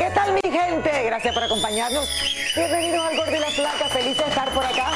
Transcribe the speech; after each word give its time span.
¿Qué 0.00 0.08
tal 0.14 0.32
mi 0.32 0.40
gente? 0.40 0.90
Gracias 1.04 1.34
por 1.34 1.44
acompañarnos. 1.44 2.08
Bienvenidos 2.56 3.04
al 3.04 3.16
Gordi 3.18 3.36
y 3.36 3.38
la 3.38 3.50
Flaca. 3.50 3.84
Feliz 3.90 4.16
de 4.16 4.24
estar 4.24 4.48
por 4.54 4.64
acá. 4.64 4.92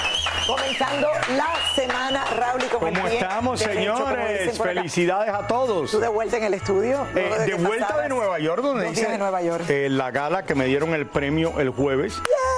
Comenzando 0.47 1.09
la 1.37 1.53
semana, 1.75 2.25
Raúl 2.35 2.63
y 2.63 2.65
el 2.65 2.71
¿Cómo 2.71 3.07
estamos, 3.07 3.63
como 3.63 3.75
señores? 3.75 4.59
acá. 4.59 4.65
Felicidades 4.65 5.35
a 5.35 5.47
todos. 5.47 5.91
¿Tú 5.91 6.01
de 6.01 6.09
vuelta 6.09 6.39
en 6.39 6.45
el 6.45 6.55
estudio? 6.55 7.07
Eh, 7.15 7.31
de 7.47 7.55
vuelta 7.55 7.99
de 8.01 8.09
Nueva 8.09 8.39
York, 8.39 8.63
donde 8.63 8.87
dos 8.87 8.95
dice 8.95 9.11
de 9.11 9.19
Nueva 9.19 9.43
York. 9.43 9.65
eh, 9.69 9.89
la 9.91 10.11
gala 10.11 10.45
que 10.47 10.55
me 10.55 10.65
dieron 10.65 10.95
el 10.95 11.07
premio 11.07 11.61
el 11.61 11.69
jueves. 11.69 12.15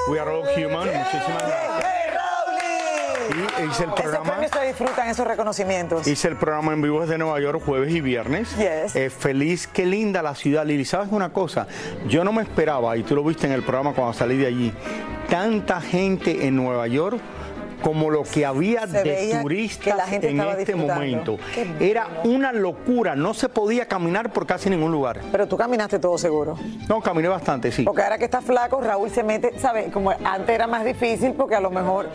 We 0.08 0.20
are 0.20 0.30
all 0.30 0.44
human. 0.54 0.86
Muchísimas 0.86 1.42
gracias. 1.42 1.75
Hice 3.36 3.84
el 3.84 3.90
Esos 3.90 4.00
programa. 4.00 4.24
premios 4.24 4.50
se 4.50 4.66
disfrutan, 4.66 5.08
esos 5.08 5.26
reconocimientos. 5.26 6.06
Hice 6.06 6.28
el 6.28 6.36
programa 6.36 6.72
en 6.72 6.82
vivo 6.82 7.00
desde 7.02 7.18
Nueva 7.18 7.38
York 7.40 7.60
jueves 7.64 7.94
y 7.94 8.00
viernes. 8.00 8.56
Yes. 8.56 8.96
Eh, 8.96 9.10
feliz, 9.10 9.66
qué 9.66 9.84
linda 9.86 10.22
la 10.22 10.34
ciudad, 10.34 10.64
Lili. 10.64 10.84
¿Sabes 10.84 11.08
una 11.10 11.32
cosa? 11.32 11.66
Yo 12.08 12.24
no 12.24 12.32
me 12.32 12.42
esperaba, 12.42 12.96
y 12.96 13.02
tú 13.02 13.14
lo 13.14 13.22
viste 13.24 13.46
en 13.46 13.52
el 13.52 13.62
programa 13.62 13.92
cuando 13.92 14.12
salí 14.14 14.36
de 14.36 14.46
allí, 14.46 14.72
tanta 15.28 15.80
gente 15.80 16.46
en 16.46 16.56
Nueva 16.56 16.86
York 16.86 17.18
como 17.82 18.10
lo 18.10 18.22
que 18.22 18.44
había 18.44 18.86
Se 18.86 19.02
de 19.02 19.38
turistas 19.42 20.12
en 20.12 20.40
este 20.40 20.74
momento. 20.74 21.38
Era 21.80 22.08
una 22.24 22.52
locura, 22.52 23.14
no 23.14 23.34
se 23.34 23.48
podía 23.48 23.86
caminar 23.86 24.32
por 24.32 24.46
casi 24.46 24.70
ningún 24.70 24.92
lugar. 24.92 25.20
Pero 25.32 25.46
tú 25.46 25.56
caminaste 25.56 25.98
todo 25.98 26.18
seguro. 26.18 26.58
No, 26.88 27.00
caminé 27.00 27.28
bastante, 27.28 27.70
sí. 27.72 27.82
Porque 27.84 28.02
ahora 28.02 28.18
que 28.18 28.24
estás 28.24 28.44
flaco, 28.44 28.80
Raúl 28.80 29.10
se 29.10 29.22
mete, 29.22 29.58
¿sabes? 29.58 29.92
Como 29.92 30.10
antes 30.10 30.54
era 30.54 30.66
más 30.66 30.84
difícil, 30.84 31.32
porque 31.32 31.54
a 31.54 31.60
lo 31.60 31.70
mejor 31.70 32.08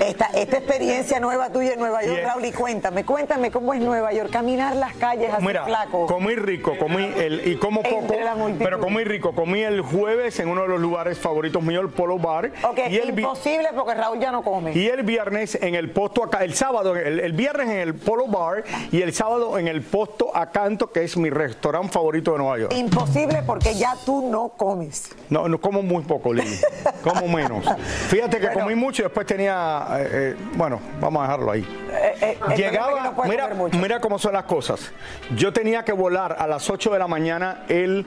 esta, 0.00 0.26
esta 0.34 0.58
experiencia 0.58 1.20
nueva 1.20 1.50
tuya 1.50 1.72
en 1.72 1.78
Nueva 1.80 2.02
York. 2.04 2.20
Raúl, 2.24 2.44
y 2.44 2.52
cuéntame, 2.52 3.04
cuéntame 3.04 3.50
cómo 3.50 3.74
es 3.74 3.80
Nueva 3.80 4.12
York, 4.12 4.30
caminar 4.30 4.76
las 4.76 4.94
calles 4.94 5.32
así 5.32 5.46
Mira, 5.46 5.64
flaco. 5.64 6.06
comí 6.06 6.34
rico, 6.34 6.76
comí 6.78 7.04
el 7.16 7.46
y 7.46 7.56
como 7.56 7.82
poco, 7.82 8.14
pero 8.58 8.80
comí 8.80 9.04
rico. 9.04 9.32
Comí 9.34 9.60
el 9.60 9.80
jueves 9.80 10.38
en 10.40 10.48
uno 10.48 10.62
de 10.62 10.68
los 10.68 10.80
lugares 10.80 11.18
favoritos 11.18 11.62
míos, 11.62 11.84
el 11.84 11.90
Polo 11.90 12.18
Bar. 12.18 12.52
Ok, 12.62 12.80
y 12.90 12.96
el 12.96 13.10
imposible 13.10 13.68
porque 13.74 13.94
Raúl 13.94 14.18
ya 14.18 14.30
no 14.30 14.42
come. 14.42 14.72
Y 14.74 14.88
el 14.88 15.02
viernes 15.04 15.54
en 15.60 15.74
el 15.74 15.90
posto 15.90 16.22
acá, 16.24 16.44
el 16.44 16.54
sábado, 16.54 16.96
el, 16.96 17.20
el 17.20 17.32
viernes 17.32 17.68
en 17.70 17.78
el 17.78 17.94
Polo 17.94 18.26
Bar 18.26 18.64
y 18.92 19.00
el 19.02 19.12
sábado 19.12 19.58
en 19.58 19.68
el 19.68 19.82
posto 19.82 20.36
Acanto, 20.36 20.90
que 20.90 21.04
es 21.04 21.16
mi 21.16 21.30
restaurante 21.30 21.92
favorito 21.92 22.32
de 22.32 22.38
Nueva 22.38 22.58
York. 22.58 22.72
Imposible 22.76 23.42
porque 23.46 23.74
ya 23.74 23.94
tú 24.04 24.28
no 24.30 24.48
comes. 24.50 25.10
No, 25.30 25.48
no 25.48 25.60
como 25.60 25.82
muy 25.82 26.02
poco, 26.02 26.32
Lili. 26.34 26.56
Como 27.04 27.28
menos. 27.28 27.64
Fíjate 28.08 28.38
que 28.40 28.46
Bueno. 28.46 28.60
comí 28.62 28.74
mucho 28.74 29.02
y 29.02 29.04
después 29.04 29.26
tenía. 29.26 29.86
eh, 29.98 30.08
eh, 30.10 30.36
bueno, 30.54 30.80
vamos 31.00 31.20
a 31.20 31.24
dejarlo 31.26 31.50
ahí. 31.52 31.60
Eh, 31.92 32.14
eh, 32.22 32.38
Llegaba, 32.56 33.14
no 33.16 33.24
mira, 33.24 33.50
mira 33.72 34.00
cómo 34.00 34.18
son 34.18 34.32
las 34.32 34.44
cosas. 34.44 34.90
Yo 35.36 35.52
tenía 35.52 35.84
que 35.84 35.92
volar 35.92 36.34
a 36.38 36.46
las 36.46 36.68
8 36.70 36.90
de 36.94 36.98
la 36.98 37.06
mañana 37.06 37.64
el, 37.68 38.06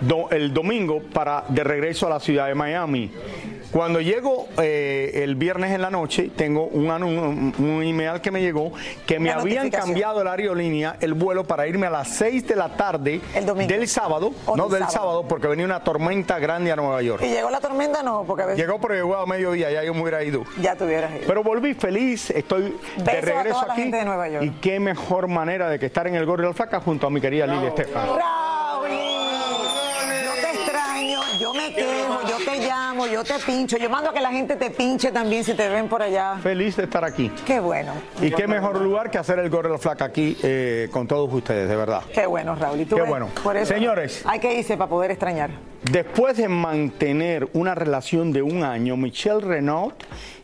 do- 0.00 0.30
el 0.30 0.54
domingo 0.54 1.02
para 1.12 1.42
de 1.48 1.64
regreso 1.64 2.06
a 2.06 2.10
la 2.10 2.20
ciudad 2.20 2.46
de 2.46 2.54
Miami. 2.54 3.12
Cuando 3.72 4.00
llego 4.00 4.46
eh, 4.62 5.10
el 5.24 5.34
viernes 5.34 5.72
en 5.72 5.82
la 5.82 5.90
noche, 5.90 6.05
tengo 6.36 6.64
un, 6.66 6.90
un, 6.90 7.54
un 7.58 7.82
email 7.82 8.20
que 8.20 8.30
me 8.30 8.40
llegó 8.40 8.72
que 9.06 9.18
me 9.18 9.30
habían 9.30 9.70
cambiado 9.70 10.22
la 10.24 10.32
aerolínea 10.32 10.96
el 11.00 11.14
vuelo 11.14 11.44
para 11.44 11.66
irme 11.66 11.86
a 11.86 11.90
las 11.90 12.08
6 12.08 12.46
de 12.48 12.56
la 12.56 12.68
tarde 12.76 13.20
El 13.34 13.46
domingo. 13.46 13.68
del 13.72 13.88
sábado, 13.88 14.32
O 14.46 14.56
no 14.56 14.68
del 14.68 14.80
sábado. 14.80 14.92
sábado, 14.92 15.24
porque 15.28 15.48
venía 15.48 15.64
una 15.64 15.82
tormenta 15.82 16.38
grande 16.38 16.70
a 16.72 16.76
Nueva 16.76 17.02
York. 17.02 17.22
¿Y 17.24 17.28
llegó 17.28 17.50
la 17.50 17.60
tormenta? 17.60 18.02
No, 18.02 18.24
porque 18.26 18.42
a 18.44 18.46
veces 18.46 18.64
Llegó, 18.64 18.80
pero 18.80 18.94
llegó 18.94 19.16
a 19.16 19.26
mediodía, 19.26 19.70
ya 19.70 19.82
yo 19.84 19.94
me 19.94 20.02
hubiera 20.02 20.22
ido. 20.22 20.44
ya 20.60 20.76
tuvieras 20.76 21.10
ido. 21.12 21.22
Pero 21.26 21.42
volví 21.42 21.74
feliz, 21.74 22.30
estoy 22.30 22.62
de 22.96 23.02
Besos 23.02 23.08
a 23.08 23.20
regreso 23.20 23.54
toda 23.54 23.66
la 23.68 23.72
aquí. 23.72 23.82
gente 23.82 23.96
de 23.98 24.04
Nueva 24.04 24.28
York. 24.28 24.44
Y 24.44 24.50
qué 24.60 24.80
mejor 24.80 25.28
manera 25.28 25.68
de 25.68 25.78
que 25.78 25.86
estar 25.86 26.06
en 26.06 26.14
el 26.14 26.26
la 26.26 26.52
Flaca 26.52 26.80
junto 26.80 27.06
a 27.06 27.10
mi 27.10 27.20
querida 27.20 27.46
Lidia 27.46 27.68
Estefan. 27.68 28.06
Quejo, 31.74 32.20
yo 32.28 32.36
te 32.44 32.58
llamo, 32.66 33.06
yo 33.06 33.24
te 33.24 33.34
pincho, 33.44 33.76
yo 33.76 33.88
mando 33.90 34.10
a 34.10 34.14
que 34.14 34.20
la 34.20 34.30
gente 34.30 34.56
te 34.56 34.70
pinche 34.70 35.10
también 35.12 35.44
si 35.44 35.54
te 35.54 35.68
ven 35.68 35.88
por 35.88 36.02
allá. 36.02 36.36
Feliz 36.42 36.76
de 36.76 36.84
estar 36.84 37.04
aquí. 37.04 37.30
Qué 37.44 37.60
bueno. 37.60 37.92
Y 38.20 38.30
qué 38.30 38.46
mejor 38.46 38.80
lugar 38.80 39.10
que 39.10 39.18
hacer 39.18 39.38
el 39.38 39.50
Gordo 39.50 39.68
de 39.68 39.74
la 39.74 39.78
Flaca 39.78 40.04
aquí 40.06 40.36
eh, 40.42 40.88
con 40.90 41.06
todos 41.06 41.32
ustedes, 41.32 41.68
de 41.68 41.76
verdad. 41.76 42.02
Qué 42.12 42.26
bueno, 42.26 42.54
Raúl. 42.54 42.80
¿Y 42.80 42.84
tú 42.84 42.96
Qué 42.96 43.02
ves? 43.02 43.10
bueno. 43.10 43.28
Por 43.42 43.56
eso 43.56 43.72
Señores. 43.72 44.22
Hay 44.26 44.38
que 44.40 44.54
irse 44.58 44.76
para 44.76 44.88
poder 44.90 45.10
extrañar. 45.10 45.50
Después 45.90 46.36
de 46.36 46.48
mantener 46.48 47.48
una 47.52 47.74
relación 47.74 48.32
de 48.32 48.42
un 48.42 48.64
año, 48.64 48.96
Michelle 48.96 49.40
Renault 49.40 49.94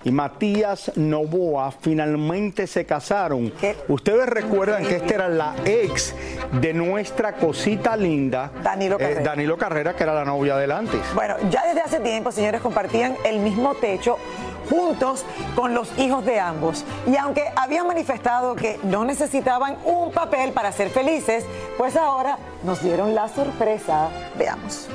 y 0.04 0.10
Matías 0.12 0.92
Novoa 0.96 1.72
finalmente 1.72 2.66
se 2.68 2.84
casaron. 2.84 3.50
¿Qué? 3.60 3.76
Ustedes 3.88 4.28
recuerdan 4.28 4.84
que 4.84 4.96
esta 4.96 5.14
era 5.14 5.28
la 5.28 5.54
ex 5.64 6.14
de 6.60 6.72
nuestra 6.72 7.32
cosita 7.34 7.96
linda, 7.96 8.52
Danilo 8.62 8.96
eh, 8.96 8.98
Carrera. 8.98 9.22
Danilo 9.22 9.58
Carrera, 9.58 9.96
que 9.96 10.02
era 10.04 10.14
la 10.14 10.24
novia 10.24 10.56
de 10.56 10.64
él 10.64 10.72
antes. 10.72 11.00
Bueno, 11.14 11.36
ya 11.50 11.66
desde 11.66 11.82
hace 11.82 12.00
tiempo, 12.00 12.32
señores, 12.32 12.60
compartían 12.60 13.16
el 13.24 13.40
mismo 13.40 13.74
techo 13.74 14.16
juntos 14.70 15.24
con 15.54 15.74
los 15.74 15.98
hijos 15.98 16.24
de 16.24 16.40
ambos. 16.40 16.84
Y 17.06 17.16
aunque 17.16 17.44
habían 17.56 17.86
manifestado 17.86 18.54
que 18.56 18.80
no 18.84 19.04
necesitaban 19.04 19.76
un 19.84 20.10
papel 20.12 20.52
para 20.52 20.72
ser 20.72 20.88
felices, 20.88 21.44
pues 21.76 21.96
ahora 21.96 22.38
nos 22.64 22.82
dieron 22.82 23.14
la 23.14 23.28
sorpresa. 23.28 24.08
Veamos. 24.38 24.88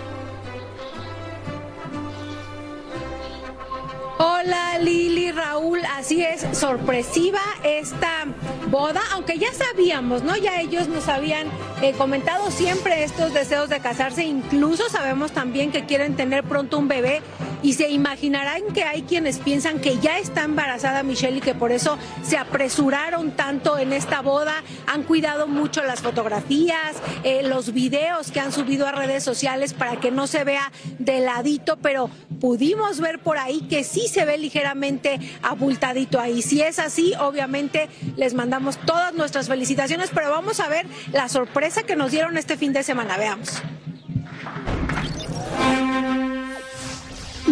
Hola 4.20 4.80
Lili, 4.80 5.32
Raúl, 5.32 5.80
así 5.96 6.24
es, 6.24 6.44
sorpresiva 6.58 7.40
esta 7.64 8.26
boda, 8.72 9.00
aunque 9.14 9.38
ya 9.38 9.54
sabíamos, 9.54 10.24
¿no? 10.24 10.36
Ya 10.36 10.60
ellos 10.60 10.88
nos 10.88 11.08
habían 11.08 11.48
eh, 11.84 11.94
comentado 11.96 12.50
siempre 12.50 13.04
estos 13.04 13.32
deseos 13.32 13.70
de 13.70 13.80
casarse, 13.80 14.24
incluso 14.24 14.90
sabemos 14.90 15.34
también 15.34 15.72
que 15.72 15.86
quieren 15.86 16.16
tener 16.16 16.44
pronto 16.44 16.80
un 16.80 16.88
bebé, 16.88 17.22
y 17.62 17.74
se 17.74 17.90
imaginarán 17.90 18.62
que 18.74 18.84
hay 18.84 19.04
quienes 19.04 19.40
piensan 19.40 19.80
que 19.80 19.98
ya 20.00 20.20
está 20.20 20.44
embarazada 20.44 21.04
Michelle 21.04 21.38
y 21.38 21.42
que 21.42 21.56
por 21.56 21.72
eso 21.72 21.98
se 22.24 22.38
apresuraron 22.38 23.32
tanto 23.32 23.78
en 23.78 23.94
esta 23.94 24.22
boda, 24.22 24.64
han 24.86 25.04
cuidado 25.04 25.48
mucho 25.48 25.84
las 25.84 26.02
fotografías, 26.02 26.98
eh, 27.24 27.44
los 27.44 27.74
videos 27.74 28.32
que 28.32 28.40
han 28.40 28.52
subido 28.52 28.88
a 28.88 28.92
redes 28.92 29.24
sociales 29.24 29.74
para 29.74 30.00
que 30.00 30.12
no 30.12 30.28
se 30.28 30.44
vea 30.44 30.72
de 31.00 31.20
ladito, 31.20 31.78
pero 31.78 32.10
pudimos 32.40 33.00
ver 33.00 33.20
por 33.20 33.38
ahí 33.38 33.62
que 33.62 33.84
sí 33.84 34.08
se 34.08 34.26
ve 34.26 34.38
ligeramente 34.38 35.20
abultadito 35.42 36.20
ahí. 36.20 36.42
Si 36.42 36.62
es 36.62 36.80
así, 36.80 37.14
obviamente 37.20 37.90
les 38.16 38.34
mandamos 38.34 38.78
todas 38.86 39.14
nuestras 39.14 39.48
felicitaciones, 39.48 40.12
pero 40.14 40.30
vamos 40.30 40.60
a 40.60 40.68
ver 40.68 40.86
la 41.12 41.30
sorpresa 41.30 41.84
que 41.84 41.96
nos 41.96 42.12
dieron 42.12 42.38
este 42.38 42.58
fin 42.58 42.74
de 42.74 42.84
semana. 42.84 43.18
Veamos. 43.18 43.62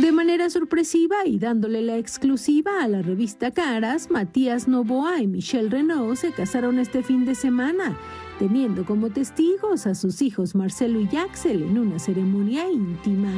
De 0.05 0.11
manera 0.11 0.51
sorpresiva 0.51 1.25
y 1.25 1.39
dándole 1.39 1.81
la 1.81 1.97
exclusiva 1.97 2.83
a 2.83 2.87
la 2.87 3.01
revista 3.01 3.49
Caras, 3.49 4.11
Matías 4.11 4.67
Novoa 4.67 5.19
y 5.19 5.25
Michelle 5.25 5.67
Renault 5.67 6.15
se 6.15 6.31
casaron 6.31 6.77
este 6.77 7.01
fin 7.01 7.25
de 7.25 7.33
semana, 7.33 7.97
teniendo 8.37 8.85
como 8.85 9.09
testigos 9.09 9.87
a 9.87 9.95
sus 9.95 10.21
hijos 10.21 10.53
Marcelo 10.53 11.01
y 11.01 11.17
Axel 11.17 11.63
en 11.63 11.79
una 11.79 11.97
ceremonia 11.97 12.69
íntima. 12.69 13.31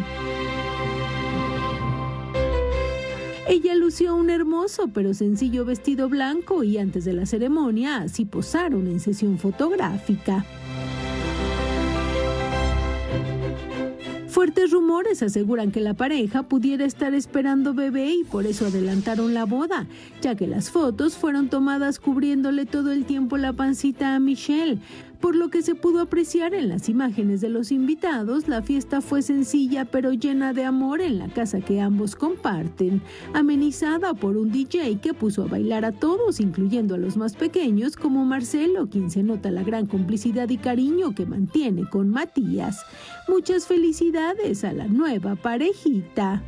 Ella 3.47 3.73
lució 3.75 4.13
un 4.17 4.29
hermoso 4.29 4.89
pero 4.93 5.13
sencillo 5.13 5.63
vestido 5.63 6.09
blanco 6.09 6.65
y 6.65 6.79
antes 6.79 7.05
de 7.05 7.13
la 7.13 7.25
ceremonia 7.25 7.99
así 7.99 8.25
posaron 8.25 8.87
en 8.87 8.99
sesión 8.99 9.37
fotográfica. 9.37 10.43
Fuertes 14.37 14.69
rumores 14.69 15.23
aseguran 15.23 15.71
que 15.71 15.81
la 15.81 15.95
pareja 15.95 16.43
pudiera 16.43 16.85
estar 16.85 17.15
esperando 17.15 17.73
bebé 17.73 18.13
y 18.13 18.23
por 18.23 18.45
eso 18.45 18.67
adelantaron 18.67 19.33
la 19.33 19.45
boda, 19.45 19.87
ya 20.21 20.35
que 20.35 20.45
las 20.45 20.69
fotos 20.69 21.17
fueron 21.17 21.49
tomadas 21.49 21.97
cubriéndole 21.99 22.67
todo 22.67 22.91
el 22.91 23.05
tiempo 23.05 23.37
la 23.37 23.53
pancita 23.53 24.13
a 24.13 24.19
Michelle. 24.19 24.77
Por 25.19 25.35
lo 25.35 25.49
que 25.49 25.61
se 25.61 25.75
pudo 25.75 26.01
apreciar 26.01 26.53
en 26.53 26.69
las 26.69 26.89
imágenes 26.89 27.41
de 27.41 27.49
los 27.49 27.71
invitados, 27.71 28.47
la 28.47 28.61
fiesta 28.61 29.01
fue 29.01 29.21
sencilla 29.21 29.85
pero 29.85 30.13
llena 30.13 30.53
de 30.53 30.63
amor 30.63 31.01
en 31.01 31.17
la 31.17 31.27
casa 31.27 31.59
que 31.59 31.81
ambos 31.81 32.15
comparten, 32.15 33.01
amenizada 33.33 34.13
por 34.13 34.37
un 34.37 34.51
DJ 34.51 34.99
que 34.99 35.13
puso 35.13 35.43
a 35.43 35.47
bailar 35.47 35.85
a 35.85 35.91
todos, 35.91 36.39
incluyendo 36.39 36.95
a 36.95 36.97
los 36.97 37.17
más 37.17 37.35
pequeños 37.35 37.95
como 37.95 38.25
Marcelo, 38.25 38.89
quien 38.89 39.09
se 39.09 39.23
nota 39.23 39.51
la 39.51 39.63
gran 39.63 39.87
complicidad 39.87 40.49
y 40.49 40.57
cariño 40.57 41.15
que 41.15 41.25
mantiene 41.25 41.89
con 41.89 42.09
Matías. 42.09 42.85
Muchas 43.27 43.65
felicidades 43.65 44.63
a 44.63 44.73
la 44.73 44.87
nueva 44.87 45.35
parejita. 45.35 46.43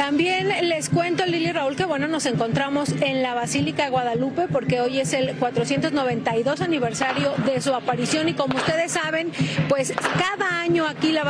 También 0.00 0.48
les 0.66 0.88
cuento, 0.88 1.26
Lili 1.26 1.52
Raúl, 1.52 1.76
que 1.76 1.84
bueno, 1.84 2.08
nos 2.08 2.24
encontramos 2.24 2.88
en 3.02 3.22
la 3.22 3.34
Basílica 3.34 3.84
de 3.84 3.90
Guadalupe 3.90 4.48
porque 4.50 4.80
hoy 4.80 4.98
es 4.98 5.12
el 5.12 5.36
492 5.36 6.62
aniversario 6.62 7.34
de 7.44 7.60
su 7.60 7.74
aparición. 7.74 8.26
Y 8.30 8.32
como 8.32 8.56
ustedes 8.56 8.92
saben, 8.92 9.30
pues 9.68 9.92
cada 9.92 10.62
año 10.62 10.86
aquí 10.86 11.12
la 11.12 11.20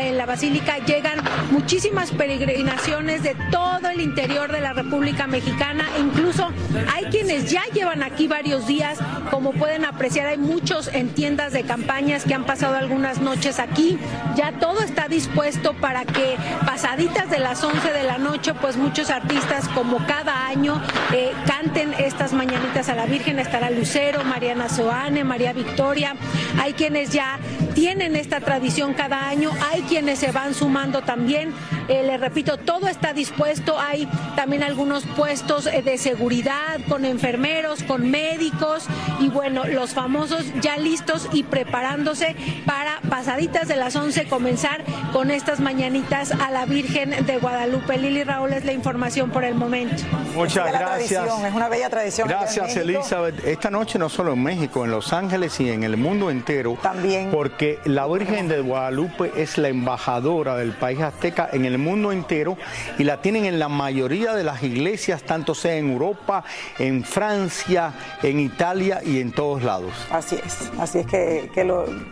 en 0.00 0.16
la 0.16 0.26
Basílica 0.26 0.78
llegan 0.78 1.18
muchísimas 1.50 2.12
peregrinaciones 2.12 3.24
de 3.24 3.34
todo 3.50 3.88
el 3.88 4.00
interior 4.00 4.52
de 4.52 4.60
la 4.60 4.72
República 4.72 5.26
Mexicana, 5.26 5.84
incluso 5.98 6.50
hay 6.94 7.06
quienes 7.06 7.50
ya 7.50 7.62
llevan 7.74 8.02
aquí 8.02 8.28
varios 8.28 8.66
días, 8.66 8.98
como 9.30 9.52
pueden 9.52 9.84
apreciar, 9.84 10.26
hay 10.26 10.38
muchos 10.38 10.88
en 10.88 11.10
tiendas 11.10 11.52
de 11.52 11.62
campañas 11.62 12.24
que 12.24 12.34
han 12.34 12.44
pasado 12.44 12.76
algunas 12.76 13.20
noches 13.20 13.58
aquí, 13.58 13.98
ya 14.36 14.52
todo 14.52 14.80
está 14.80 15.08
dispuesto 15.08 15.74
para 15.74 16.04
que 16.04 16.36
pasaditas 16.64 17.30
de 17.30 17.38
las 17.38 17.62
11 17.62 17.92
de 17.92 18.02
la 18.04 18.18
noche, 18.22 18.54
pues 18.54 18.76
muchos 18.76 19.10
artistas, 19.10 19.68
como 19.68 19.98
cada 20.06 20.46
año, 20.46 20.80
eh, 21.12 21.32
canten 21.46 21.92
estas 21.94 22.32
mañanitas 22.32 22.88
a 22.88 22.94
la 22.94 23.06
Virgen. 23.06 23.38
Estará 23.38 23.70
Lucero, 23.70 24.24
Mariana 24.24 24.68
Soane, 24.68 25.24
María 25.24 25.52
Victoria. 25.52 26.14
Hay 26.60 26.74
quienes 26.74 27.10
ya 27.10 27.38
tienen 27.74 28.16
esta 28.16 28.40
tradición 28.40 28.94
cada 28.94 29.28
año, 29.28 29.50
hay 29.70 29.82
quienes 29.82 30.18
se 30.18 30.32
van 30.32 30.54
sumando 30.54 31.02
también. 31.02 31.52
Eh, 31.88 32.02
les 32.04 32.20
repito, 32.20 32.56
todo 32.56 32.88
está 32.88 33.12
dispuesto. 33.12 33.78
Hay 33.78 34.08
también 34.36 34.62
algunos 34.62 35.04
puestos 35.04 35.66
eh, 35.66 35.82
de 35.82 35.98
seguridad 35.98 36.80
con 36.88 37.04
enfermeros, 37.04 37.82
con 37.82 38.10
médicos 38.10 38.86
y 39.20 39.28
bueno, 39.28 39.64
los 39.64 39.92
famosos 39.92 40.44
ya 40.60 40.76
listos 40.76 41.28
y 41.32 41.42
preparándose 41.42 42.36
para 42.66 43.00
pasaditas 43.08 43.68
de 43.68 43.76
las 43.76 43.96
11 43.96 44.26
comenzar 44.26 44.84
con 45.12 45.30
estas 45.30 45.60
mañanitas 45.60 46.32
a 46.32 46.50
la 46.50 46.66
Virgen 46.66 47.26
de 47.26 47.38
Guadalupe. 47.38 47.98
Lili 47.98 48.24
Raúl 48.24 48.52
es 48.52 48.64
la 48.64 48.72
información 48.72 49.30
por 49.30 49.44
el 49.44 49.54
momento. 49.54 50.02
Muchas 50.34 50.72
gracias. 50.72 51.26
Es 51.44 51.54
una 51.54 51.68
bella 51.68 51.90
tradición. 51.90 52.28
Gracias, 52.28 52.76
Elizabeth. 52.76 53.44
Esta 53.44 53.70
noche 53.70 53.98
no 53.98 54.08
solo 54.08 54.32
en 54.32 54.42
México, 54.42 54.84
en 54.84 54.90
Los 54.90 55.12
Ángeles 55.12 55.58
y 55.60 55.70
en 55.70 55.82
el 55.84 55.96
mundo 55.96 56.30
entero. 56.30 56.78
También. 56.82 57.30
Porque 57.30 57.61
la 57.84 58.06
Virgen 58.06 58.48
de 58.48 58.60
Guadalupe 58.60 59.32
es 59.36 59.56
la 59.56 59.68
embajadora 59.68 60.56
del 60.56 60.72
país 60.72 61.00
azteca 61.00 61.48
en 61.52 61.64
el 61.64 61.78
mundo 61.78 62.10
entero 62.10 62.56
y 62.98 63.04
la 63.04 63.22
tienen 63.22 63.44
en 63.44 63.58
la 63.58 63.68
mayoría 63.68 64.34
de 64.34 64.42
las 64.42 64.62
iglesias, 64.62 65.22
tanto 65.22 65.54
sea 65.54 65.76
en 65.76 65.92
Europa, 65.92 66.44
en 66.78 67.04
Francia, 67.04 67.92
en 68.22 68.40
Italia 68.40 69.00
y 69.04 69.20
en 69.20 69.32
todos 69.32 69.62
lados. 69.62 69.92
Así 70.10 70.36
es. 70.44 70.70
Así 70.78 70.98
es 70.98 71.06
que, 71.06 71.50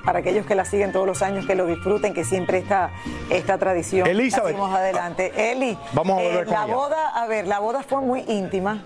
para 0.05 0.21
aquellos 0.21 0.47
que 0.47 0.55
la 0.55 0.65
siguen 0.65 0.93
todos 0.93 1.07
los 1.07 1.23
años, 1.23 1.47
que 1.47 1.55
lo 1.55 1.67
disfruten, 1.67 2.15
que 2.15 2.25
siempre 2.25 2.59
está 2.59 2.91
esta 3.29 3.59
tradición. 3.59 4.07
Elizabeth. 4.07 4.49
Seguimos 4.49 4.75
adelante. 4.75 5.33
Eli. 5.37 5.77
Vamos 5.93 6.19
a 6.19 6.23
volver 6.23 6.47
eh, 6.47 6.51
La 6.51 6.67
boda, 6.67 7.09
a 7.09 7.27
ver, 7.27 7.47
la 7.47 7.59
boda 7.59 7.83
fue 7.83 8.01
muy 8.03 8.25
íntima. 8.29 8.85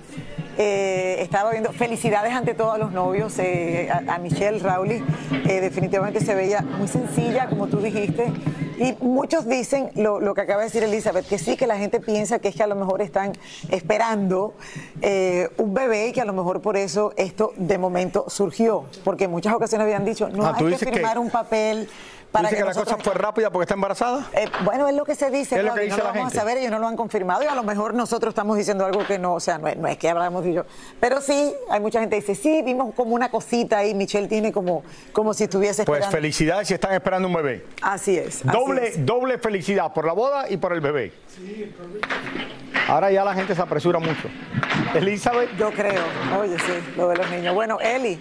Eh, 0.56 1.16
estaba 1.20 1.50
viendo 1.50 1.72
felicidades 1.72 2.32
ante 2.32 2.54
todos 2.54 2.78
los 2.78 2.92
novios, 2.92 3.38
eh, 3.38 3.90
a, 3.90 4.18
Michelle 4.18 4.58
Rowley, 4.58 5.02
definitivamente 5.44 6.20
se 6.20 6.34
veía 6.34 6.60
muy 6.62 6.88
sencilla, 6.88 7.48
como 7.48 7.66
tú 7.66 7.78
dijiste, 7.78 8.32
y 8.78 8.94
muchos 9.04 9.46
dicen 9.46 9.90
lo, 9.94 10.34
que 10.34 10.40
acaba 10.40 10.60
de 10.60 10.66
decir 10.66 10.82
Elizabeth, 10.82 11.26
que 11.26 11.38
sí, 11.38 11.56
que 11.56 11.66
la 11.66 11.76
gente 11.76 12.00
piensa 12.00 12.38
que 12.38 12.48
es 12.48 12.54
que 12.54 12.62
a 12.62 12.66
lo 12.66 12.76
mejor 12.76 13.02
están 13.02 13.32
esperando 13.70 14.54
un 15.58 15.74
bebé 15.74 16.08
y 16.08 16.12
que 16.12 16.20
a 16.20 16.24
lo 16.24 16.32
mejor 16.32 16.60
por 16.60 16.76
eso 16.76 17.12
esto 17.16 17.52
de 17.56 17.76
momento 17.78 18.24
surgió, 18.28 18.84
porque 19.04 19.24
en 19.24 19.32
muchas 19.32 19.54
ocasiones 19.54 19.84
habían 19.84 20.04
dicho, 20.04 20.28
no 20.28 20.46
ah, 20.46 20.54
hay 20.56 20.66
que 20.66 20.78
firmar 20.78 21.18
un 21.18 21.30
papel 21.30 21.88
¿Dice 22.42 22.56
que, 22.56 22.64
la 22.64 22.74
cosa 22.74 22.96
fue 22.96 23.14
rápida 23.14 23.50
porque 23.50 23.64
está 23.64 23.74
embarazada? 23.74 24.26
Eh, 24.32 24.46
bueno, 24.64 24.88
es 24.88 24.94
lo 24.94 25.04
que 25.04 25.14
se 25.14 25.30
dice. 25.30 25.58
Es 25.58 25.64
lo 25.64 25.74
que 25.74 25.82
dice 25.82 25.96
no 25.96 26.04
la 26.04 26.08
lo 26.10 26.14
vamos 26.14 26.32
a 26.32 26.36
saber, 26.36 26.58
ellos 26.58 26.70
no 26.70 26.78
lo 26.78 26.88
han 26.88 26.96
confirmado 26.96 27.42
y 27.42 27.46
a 27.46 27.54
lo 27.54 27.62
mejor 27.62 27.94
nosotros 27.94 28.32
estamos 28.32 28.56
diciendo 28.56 28.84
algo 28.84 29.06
que 29.06 29.18
no, 29.18 29.34
o 29.34 29.40
sea, 29.40 29.58
no 29.58 29.68
es, 29.68 29.98
que 29.98 30.08
hablamos 30.08 30.44
de 30.44 30.52
yo. 30.54 30.64
Pero 31.00 31.20
sí, 31.20 31.54
hay 31.70 31.80
mucha 31.80 32.00
gente 32.00 32.16
que 32.16 32.20
dice, 32.20 32.34
sí, 32.34 32.62
vimos 32.62 32.94
como 32.94 33.14
una 33.14 33.30
cosita 33.30 33.78
ahí, 33.78 33.94
Michelle 33.94 34.28
tiene 34.28 34.52
como, 34.52 34.82
como 35.12 35.32
si 35.34 35.44
estuviese 35.44 35.84
pues 35.84 35.98
esperando. 35.98 36.10
Pues 36.10 36.20
felicidades 36.20 36.68
si 36.68 36.74
están 36.74 36.92
esperando 36.92 37.28
un 37.28 37.34
bebé. 37.34 37.64
Así 37.82 38.16
es. 38.16 38.44
doble, 38.44 38.92
doble 38.98 39.38
felicidad 39.38 39.92
por 39.92 40.06
la 40.06 40.12
boda 40.12 40.50
y 40.50 40.56
por 40.56 40.72
el 40.72 40.80
bebé. 40.80 41.12
Sí, 41.28 41.72
Ahora 42.88 43.10
ya 43.10 43.24
la 43.24 43.34
gente 43.34 43.54
se 43.54 43.62
apresura 43.62 43.98
mucho. 43.98 44.28
Elizabeth. 44.94 45.56
Yo 45.56 45.70
creo, 45.70 46.02
oye, 46.38 46.58
sí, 46.58 46.72
lo 46.96 47.08
de 47.08 47.16
los 47.16 47.30
niños. 47.30 47.54
Bueno, 47.54 47.78
Eli. 47.80 48.20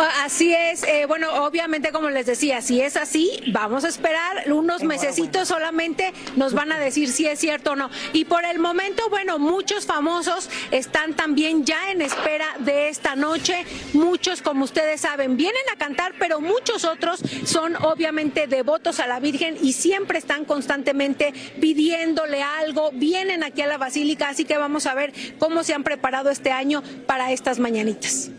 Así 0.24 0.52
es, 0.52 0.82
eh, 0.84 1.06
bueno, 1.06 1.44
obviamente 1.44 1.92
como 1.92 2.10
les 2.10 2.26
decía, 2.26 2.60
si 2.62 2.80
es 2.80 2.96
así, 2.96 3.42
vamos 3.52 3.84
a 3.84 3.88
esperar 3.88 4.50
unos 4.52 4.82
mesecitos 4.82 5.48
solamente, 5.48 6.12
nos 6.36 6.54
van 6.54 6.72
a 6.72 6.78
decir 6.78 7.10
si 7.10 7.26
es 7.26 7.38
cierto 7.38 7.72
o 7.72 7.76
no. 7.76 7.90
Y 8.12 8.24
por 8.24 8.44
el 8.44 8.58
momento, 8.58 9.08
bueno, 9.10 9.38
muchos 9.38 9.86
famosos 9.86 10.48
están 10.70 11.14
también 11.14 11.64
ya 11.64 11.90
en 11.90 12.02
espera 12.02 12.46
de 12.58 12.88
esta 12.88 13.16
noche, 13.16 13.64
muchos 13.92 14.42
como 14.42 14.64
ustedes 14.64 15.00
saben 15.00 15.36
vienen 15.36 15.62
a 15.72 15.78
cantar, 15.78 16.14
pero 16.18 16.40
muchos 16.40 16.84
otros 16.84 17.20
son 17.44 17.76
obviamente 17.76 18.46
devotos 18.46 19.00
a 19.00 19.06
la 19.06 19.20
Virgen 19.20 19.56
y 19.62 19.72
siempre 19.72 20.18
están 20.18 20.44
constantemente 20.44 21.32
pidiéndole 21.60 22.42
algo, 22.42 22.90
vienen 22.92 23.42
aquí 23.44 23.62
a 23.62 23.66
la 23.66 23.78
Basílica, 23.78 24.28
así 24.28 24.44
que 24.44 24.56
vamos 24.56 24.86
a 24.86 24.94
ver 24.94 25.12
cómo 25.38 25.64
se 25.64 25.74
han 25.74 25.84
preparado 25.84 26.30
este 26.30 26.50
año 26.50 26.82
para 27.06 27.32
estas 27.32 27.58
mañanitas 27.58 28.30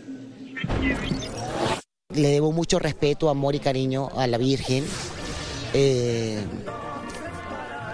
le 2.14 2.28
debo 2.28 2.52
mucho 2.52 2.78
respeto, 2.78 3.28
amor 3.28 3.54
y 3.54 3.60
cariño 3.60 4.08
a 4.16 4.26
la 4.26 4.38
Virgen. 4.38 4.84
Eh, 5.74 6.42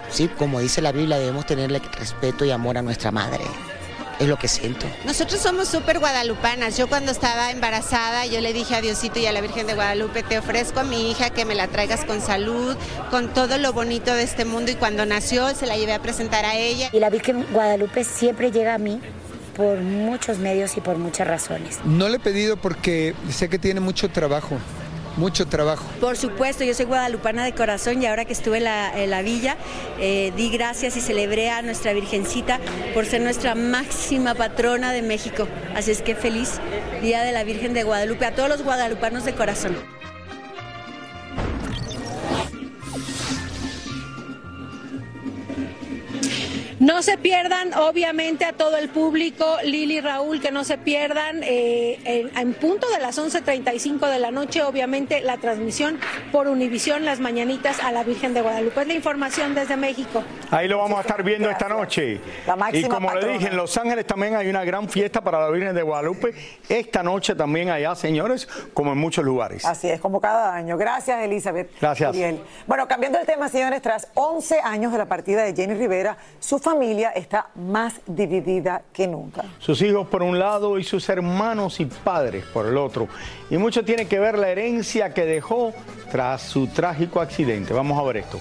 sí, 0.09 0.27
como 0.37 0.59
dice 0.59 0.81
la 0.81 0.91
Biblia, 0.91 1.17
debemos 1.17 1.45
tenerle 1.45 1.79
respeto 1.97 2.45
y 2.45 2.51
amor 2.51 2.77
a 2.77 2.81
nuestra 2.81 3.11
madre. 3.11 3.43
Es 4.19 4.27
lo 4.27 4.37
que 4.37 4.49
siento. 4.49 4.85
Nosotros 5.05 5.39
somos 5.39 5.69
súper 5.69 5.99
guadalupanas. 5.99 6.75
Yo 6.77 6.89
cuando 6.89 7.13
estaba 7.13 7.51
embarazada, 7.51 8.25
yo 8.25 8.41
le 8.41 8.51
dije 8.51 8.75
a 8.75 8.81
Diosito 8.81 9.17
y 9.17 9.25
a 9.25 9.31
la 9.31 9.39
Virgen 9.39 9.65
de 9.65 9.75
Guadalupe, 9.75 10.23
te 10.23 10.37
ofrezco 10.37 10.81
a 10.81 10.83
mi 10.83 11.09
hija 11.09 11.29
que 11.29 11.45
me 11.45 11.55
la 11.55 11.67
traigas 11.67 12.03
con 12.03 12.19
salud, 12.19 12.75
con 13.11 13.33
todo 13.33 13.57
lo 13.57 13.71
bonito 13.71 14.13
de 14.13 14.23
este 14.23 14.43
mundo. 14.43 14.71
Y 14.71 14.75
cuando 14.75 15.05
nació, 15.05 15.55
se 15.55 15.67
la 15.67 15.77
llevé 15.77 15.93
a 15.93 16.01
presentar 16.01 16.43
a 16.43 16.57
ella. 16.57 16.89
Y 16.91 16.99
la 16.99 17.09
Virgen 17.09 17.45
Guadalupe 17.53 18.03
siempre 18.03 18.51
llega 18.51 18.73
a 18.73 18.77
mí 18.77 18.99
por 19.49 19.77
muchos 19.79 20.37
medios 20.37 20.77
y 20.77 20.81
por 20.81 20.97
muchas 20.97 21.27
razones. 21.27 21.79
No 21.85 22.09
le 22.09 22.17
he 22.17 22.19
pedido 22.19 22.57
porque 22.57 23.15
sé 23.29 23.49
que 23.49 23.59
tiene 23.59 23.79
mucho 23.79 24.09
trabajo 24.09 24.57
mucho 25.19 25.47
trabajo. 25.47 25.85
Por 25.99 26.17
supuesto, 26.17 26.63
yo 26.63 26.73
soy 26.73 26.85
guadalupana 26.85 27.43
de 27.43 27.53
corazón 27.53 28.01
y 28.01 28.07
ahora 28.07 28.25
que 28.25 28.33
estuve 28.33 28.57
en 28.57 28.63
la, 28.63 29.03
en 29.03 29.09
la 29.09 29.21
villa, 29.21 29.57
eh, 29.99 30.31
di 30.35 30.49
gracias 30.49 30.97
y 30.97 31.01
celebré 31.01 31.49
a 31.51 31.61
nuestra 31.61 31.93
Virgencita 31.93 32.59
por 32.93 33.05
ser 33.05 33.21
nuestra 33.21 33.53
máxima 33.53 34.33
patrona 34.33 34.91
de 34.91 35.01
México. 35.01 35.47
Así 35.75 35.91
es 35.91 36.01
que 36.01 36.15
feliz 36.15 36.59
Día 37.01 37.21
de 37.21 37.31
la 37.31 37.43
Virgen 37.43 37.73
de 37.73 37.83
Guadalupe 37.83 38.25
a 38.25 38.33
todos 38.33 38.49
los 38.49 38.63
guadalupanos 38.63 39.25
de 39.25 39.35
corazón. 39.35 39.98
No 46.79 47.01
se 47.01 47.17
pierdan, 47.17 47.73
obviamente, 47.73 48.45
a 48.45 48.53
todo 48.53 48.77
el 48.77 48.87
público, 48.87 49.57
Lili 49.65 49.97
y 49.97 50.01
Raúl, 50.01 50.39
que 50.39 50.49
no 50.49 50.63
se 50.63 50.77
pierdan 50.77 51.43
eh, 51.43 51.99
en, 52.05 52.37
en 52.37 52.53
punto 52.53 52.87
de 52.89 53.01
las 53.01 53.19
11.35 53.19 54.09
de 54.09 54.17
la 54.17 54.31
noche, 54.31 54.63
obviamente, 54.63 55.19
la 55.19 55.35
transmisión 55.37 55.99
por 56.31 56.47
Univisión, 56.47 57.03
las 57.03 57.19
mañanitas 57.19 57.83
a 57.83 57.91
la 57.91 58.05
Virgen 58.05 58.33
de 58.33 58.41
Guadalupe. 58.41 58.79
Es 58.79 58.87
la 58.87 58.93
información 58.93 59.55
desde 59.55 59.75
México. 59.75 60.23
Ahí 60.51 60.69
lo 60.69 60.77
vamos 60.77 60.99
a 60.99 61.01
estar 61.01 61.21
viendo 61.21 61.49
esta 61.49 61.67
noche. 61.67 62.21
La 62.47 62.55
máxima 62.55 62.87
y 62.87 62.89
como 62.89 63.13
le 63.13 63.27
dije, 63.33 63.47
en 63.47 63.57
Los 63.57 63.77
Ángeles 63.77 64.07
también 64.07 64.37
hay 64.37 64.47
una 64.47 64.63
gran 64.63 64.87
fiesta 64.87 65.19
para 65.21 65.41
la 65.41 65.49
Virgen 65.49 65.75
de 65.75 65.81
Guadalupe. 65.81 66.33
Esta 66.69 67.03
noche 67.03 67.35
también 67.35 67.71
allá, 67.71 67.93
señores, 67.95 68.47
como 68.73 68.93
en 68.93 68.99
muchos 68.99 69.25
lugares. 69.25 69.65
Así 69.65 69.89
es, 69.89 69.99
como 69.99 70.21
cada 70.21 70.55
año. 70.55 70.77
Gracias, 70.77 71.21
Elizabeth. 71.23 71.71
Gracias. 71.81 72.11
Uriel. 72.11 72.41
Bueno, 72.67 72.87
cambiando 72.87 73.19
el 73.19 73.25
tema, 73.25 73.49
señores, 73.49 73.81
tras 73.81 74.07
11 74.13 74.61
años 74.61 74.93
de 74.93 74.97
la 74.97 75.07
partida 75.07 75.43
de 75.43 75.53
Jenny 75.53 75.73
Rivera, 75.73 76.17
su 76.39 76.57
familia 76.69 77.09
está 77.09 77.49
más 77.55 77.99
dividida 78.05 78.83
que 78.93 79.07
nunca. 79.07 79.43
Sus 79.57 79.81
hijos 79.81 80.07
por 80.07 80.21
un 80.21 80.37
lado 80.37 80.77
y 80.77 80.83
sus 80.83 81.09
hermanos 81.09 81.79
y 81.79 81.85
padres 81.85 82.45
por 82.45 82.67
el 82.67 82.77
otro. 82.77 83.07
Y 83.49 83.57
mucho 83.57 83.83
tiene 83.83 84.07
que 84.07 84.19
ver 84.19 84.37
la 84.37 84.49
herencia 84.49 85.11
que 85.11 85.25
dejó 85.25 85.73
tras 86.11 86.43
su 86.43 86.67
trágico 86.67 87.21
accidente. 87.21 87.73
Vamos 87.73 87.97
a 87.97 88.03
ver 88.03 88.17
esto. 88.17 88.39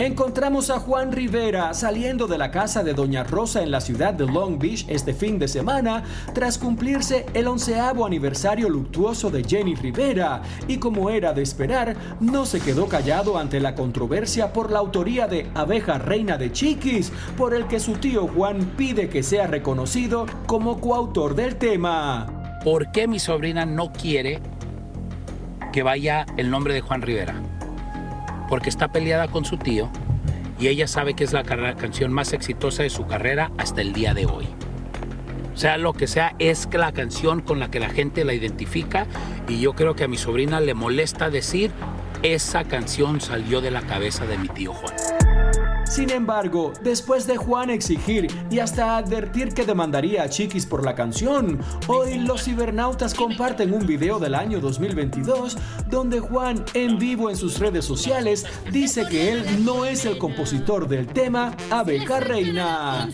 Encontramos 0.00 0.70
a 0.70 0.78
Juan 0.78 1.10
Rivera 1.10 1.74
saliendo 1.74 2.28
de 2.28 2.38
la 2.38 2.52
casa 2.52 2.84
de 2.84 2.94
Doña 2.94 3.24
Rosa 3.24 3.64
en 3.64 3.72
la 3.72 3.80
ciudad 3.80 4.14
de 4.14 4.26
Long 4.26 4.56
Beach 4.56 4.84
este 4.86 5.12
fin 5.12 5.40
de 5.40 5.48
semana 5.48 6.04
tras 6.32 6.56
cumplirse 6.56 7.26
el 7.34 7.48
onceavo 7.48 8.06
aniversario 8.06 8.68
luctuoso 8.68 9.28
de 9.28 9.42
Jenny 9.42 9.74
Rivera 9.74 10.42
y 10.68 10.76
como 10.76 11.10
era 11.10 11.32
de 11.32 11.42
esperar, 11.42 11.96
no 12.20 12.46
se 12.46 12.60
quedó 12.60 12.86
callado 12.86 13.38
ante 13.38 13.58
la 13.58 13.74
controversia 13.74 14.52
por 14.52 14.70
la 14.70 14.78
autoría 14.78 15.26
de 15.26 15.50
Abeja 15.54 15.98
Reina 15.98 16.38
de 16.38 16.52
Chiquis, 16.52 17.10
por 17.36 17.52
el 17.52 17.66
que 17.66 17.80
su 17.80 17.94
tío 17.94 18.28
Juan 18.28 18.74
pide 18.76 19.08
que 19.08 19.24
sea 19.24 19.48
reconocido 19.48 20.26
como 20.46 20.80
coautor 20.80 21.34
del 21.34 21.56
tema. 21.56 22.60
¿Por 22.62 22.92
qué 22.92 23.08
mi 23.08 23.18
sobrina 23.18 23.66
no 23.66 23.90
quiere 23.90 24.40
que 25.72 25.82
vaya 25.82 26.24
el 26.36 26.52
nombre 26.52 26.72
de 26.72 26.82
Juan 26.82 27.02
Rivera? 27.02 27.47
Porque 28.48 28.68
está 28.68 28.88
peleada 28.88 29.28
con 29.28 29.44
su 29.44 29.58
tío 29.58 29.90
y 30.58 30.68
ella 30.68 30.86
sabe 30.88 31.14
que 31.14 31.24
es 31.24 31.32
la 31.32 31.44
canción 31.44 32.12
más 32.12 32.32
exitosa 32.32 32.82
de 32.82 32.90
su 32.90 33.06
carrera 33.06 33.52
hasta 33.58 33.80
el 33.80 33.92
día 33.92 34.14
de 34.14 34.26
hoy. 34.26 34.48
Sea 35.54 35.76
lo 35.76 35.92
que 35.92 36.06
sea, 36.06 36.34
es 36.38 36.68
la 36.72 36.92
canción 36.92 37.40
con 37.40 37.58
la 37.58 37.70
que 37.70 37.80
la 37.80 37.90
gente 37.90 38.24
la 38.24 38.32
identifica 38.32 39.06
y 39.48 39.60
yo 39.60 39.74
creo 39.74 39.94
que 39.94 40.04
a 40.04 40.08
mi 40.08 40.16
sobrina 40.16 40.60
le 40.60 40.74
molesta 40.74 41.30
decir, 41.30 41.72
esa 42.22 42.64
canción 42.64 43.20
salió 43.20 43.60
de 43.60 43.70
la 43.70 43.82
cabeza 43.82 44.24
de 44.26 44.38
mi 44.38 44.48
tío 44.48 44.72
Juan. 44.72 44.94
Sin 45.88 46.10
embargo, 46.10 46.72
después 46.82 47.26
de 47.26 47.36
Juan 47.36 47.70
exigir 47.70 48.28
y 48.50 48.58
hasta 48.58 48.98
advertir 48.98 49.54
que 49.54 49.64
demandaría 49.64 50.22
a 50.22 50.28
Chiquis 50.28 50.66
por 50.66 50.84
la 50.84 50.94
canción, 50.94 51.60
hoy 51.86 52.18
los 52.18 52.44
cibernautas 52.44 53.14
comparten 53.14 53.72
un 53.72 53.86
video 53.86 54.18
del 54.18 54.34
año 54.34 54.60
2022 54.60 55.56
donde 55.90 56.20
Juan 56.20 56.64
en 56.74 56.98
vivo 56.98 57.30
en 57.30 57.36
sus 57.36 57.58
redes 57.58 57.86
sociales 57.86 58.44
dice 58.70 59.06
que 59.08 59.32
él 59.32 59.64
no 59.64 59.86
es 59.86 60.04
el 60.04 60.18
compositor 60.18 60.86
del 60.86 61.06
tema 61.06 61.56
Abeja 61.70 62.20
Reina. 62.20 63.08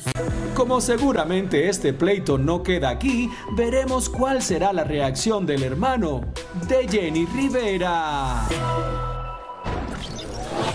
Como 0.55 0.81
seguramente 0.81 1.69
este 1.69 1.93
pleito 1.93 2.39
no 2.39 2.63
queda 2.63 2.91
aquí, 2.91 3.31
veremos 3.57 4.09
cuál 4.09 4.43
será 4.43 4.73
la 4.73 4.85
reacción 4.85 5.47
del 5.47 5.63
hermano 5.63 6.23
de 6.69 6.89
Jenny 6.89 7.27
Rivera. 7.27 8.47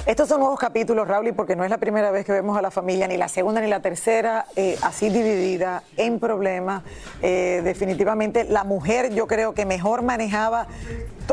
Estos 0.09 0.27
son 0.27 0.39
nuevos 0.39 0.57
capítulos, 0.57 1.07
Raúl, 1.07 1.35
porque 1.35 1.55
no 1.55 1.63
es 1.63 1.69
la 1.69 1.77
primera 1.77 2.09
vez 2.09 2.25
que 2.25 2.31
vemos 2.31 2.57
a 2.57 2.63
la 2.63 2.71
familia, 2.71 3.07
ni 3.07 3.15
la 3.15 3.27
segunda 3.27 3.61
ni 3.61 3.67
la 3.67 3.79
tercera, 3.79 4.47
eh, 4.55 4.75
así 4.81 5.07
dividida, 5.07 5.83
en 5.97 6.19
problemas. 6.19 6.81
Eh, 7.21 7.61
definitivamente, 7.63 8.43
la 8.43 8.63
mujer 8.63 9.13
yo 9.13 9.27
creo 9.27 9.53
que 9.53 9.67
mejor 9.67 10.01
manejaba 10.01 10.65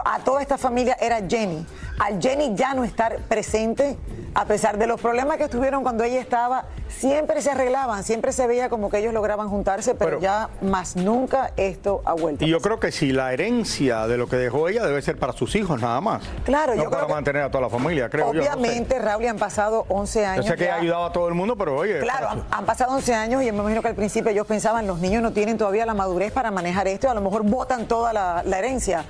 a 0.04 0.18
toda 0.18 0.42
esta 0.42 0.59
familia 0.59 0.95
era 1.00 1.26
Jenny. 1.26 1.64
Al 1.99 2.21
Jenny 2.21 2.55
ya 2.55 2.75
no 2.75 2.85
estar 2.85 3.17
presente, 3.29 3.97
a 4.35 4.45
pesar 4.45 4.76
de 4.76 4.87
los 4.87 5.00
problemas 5.00 5.38
que 5.38 5.49
tuvieron 5.49 5.83
cuando 5.83 6.05
ella 6.05 6.21
estaba, 6.21 6.67
siempre 6.88 7.41
se 7.41 7.50
arreglaban, 7.50 8.05
siempre 8.05 8.33
se 8.33 8.47
veía 8.47 8.69
como 8.69 8.91
que 8.91 8.99
ellos 8.99 9.15
lograban 9.15 9.49
juntarse, 9.49 9.95
pero, 9.95 10.21
ya 10.21 10.50
más 10.61 10.95
nunca 10.97 11.53
esto 11.57 12.03
ha 12.05 12.12
vuelto. 12.12 12.45
Y 12.45 12.49
yo 12.49 12.61
creo 12.61 12.79
que 12.79 12.93
si 12.93 13.12
la 13.12 13.33
herencia 13.33 14.07
de 14.07 14.19
lo 14.19 14.29
que 14.29 14.37
dejó 14.37 14.69
ella 14.69 14.85
debe 14.85 15.00
ser 15.00 15.19
para 15.19 15.33
sus 15.33 15.55
hijos 15.57 15.81
nada 15.81 16.00
más. 16.03 16.23
Claro, 16.45 16.75
no 16.75 16.83
yo 16.85 16.91
para 16.91 16.99
creo 17.05 17.07
que- 17.09 17.15
mantener 17.15 17.43
a 17.43 17.50
toda 17.50 17.62
la 17.62 17.71
familia, 17.71 18.11
creo 18.11 18.33
yo. 18.35 18.41
no 18.41 18.45
sé. 18.45 18.50
Obviamente, 18.50 18.99
Raúl, 18.99 19.26
han 19.26 19.38
pasado 19.38 19.87
11 19.88 20.21
Yo 20.21 20.26
años. 20.29 20.47
sé 20.47 20.57
que 20.57 20.69
ha 20.71 20.76
ayudado 20.76 21.07
a 21.07 21.12
todo 21.12 21.29
el 21.29 21.35
mundo, 21.35 21.57
pero 21.57 21.76
oye. 21.76 22.00
Claro, 22.00 22.45
han, 22.50 22.67
pasado 22.67 22.93
11 22.95 23.15
años 23.15 23.43
y 23.43 23.50
me 23.53 23.59
imagino 23.59 23.81
que 23.81 23.88
al 23.88 23.95
principio 23.95 24.31
ellos 24.31 24.47
pensaban, 24.47 24.87
los 24.87 24.99
niños 24.99 25.23
no 25.23 25.33
tienen 25.33 25.57
todavía 25.57 25.87
la 25.87 25.95
madurez 25.95 26.31
para 26.31 26.50
manejar 26.50 26.88
esto, 26.88 27.07
y 27.07 27.11
a 27.11 27.15
lo 27.15 27.23
mejor 27.23 27.43
votan 27.43 27.87
toda 27.88 28.12
la, 28.12 28.43
la 28.45 28.59
herencia. 28.59 29.05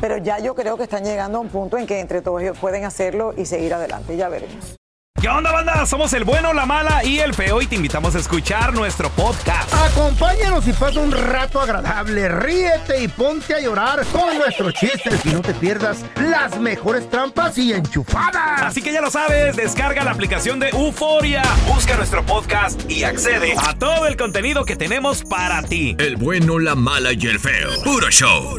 Pero 0.00 0.18
ya 0.18 0.38
yo 0.38 0.54
creo 0.54 0.76
que 0.76 0.84
están 0.84 1.04
llegando 1.04 1.38
a 1.38 1.40
un 1.40 1.48
punto 1.48 1.78
en 1.78 1.86
que 1.86 2.00
entre 2.00 2.22
todos 2.22 2.42
ellos 2.42 2.58
pueden 2.58 2.84
hacerlo 2.84 3.34
y 3.36 3.46
seguir 3.46 3.74
adelante. 3.74 4.16
Ya 4.16 4.28
veremos. 4.28 4.78
¿Qué 5.20 5.28
onda, 5.28 5.50
banda? 5.50 5.84
Somos 5.84 6.12
el 6.12 6.22
bueno, 6.22 6.52
la 6.52 6.64
mala 6.64 7.04
y 7.04 7.18
el 7.18 7.34
feo 7.34 7.60
y 7.60 7.66
te 7.66 7.74
invitamos 7.74 8.14
a 8.14 8.20
escuchar 8.20 8.72
nuestro 8.72 9.10
podcast. 9.10 9.72
Acompáñanos 9.74 10.68
y 10.68 10.72
pasa 10.72 11.00
un 11.00 11.10
rato 11.10 11.60
agradable. 11.60 12.28
Ríete 12.28 13.02
y 13.02 13.08
ponte 13.08 13.52
a 13.54 13.60
llorar 13.60 14.06
con 14.12 14.38
nuestros 14.38 14.74
chistes 14.74 15.26
y 15.26 15.30
no 15.30 15.42
te 15.42 15.54
pierdas 15.54 16.04
las 16.20 16.60
mejores 16.60 17.10
trampas 17.10 17.58
y 17.58 17.72
enchufadas. 17.72 18.62
Así 18.62 18.80
que 18.80 18.92
ya 18.92 19.00
lo 19.00 19.10
sabes, 19.10 19.56
descarga 19.56 20.04
la 20.04 20.12
aplicación 20.12 20.60
de 20.60 20.68
Euforia, 20.68 21.42
busca 21.66 21.96
nuestro 21.96 22.24
podcast 22.24 22.88
y 22.88 23.02
accede 23.02 23.54
a 23.58 23.74
todo 23.76 24.06
el 24.06 24.16
contenido 24.16 24.64
que 24.64 24.76
tenemos 24.76 25.24
para 25.24 25.62
ti. 25.64 25.96
El 25.98 26.14
bueno, 26.16 26.60
la 26.60 26.76
mala 26.76 27.12
y 27.12 27.26
el 27.26 27.40
feo. 27.40 27.70
Puro 27.82 28.08
show. 28.08 28.58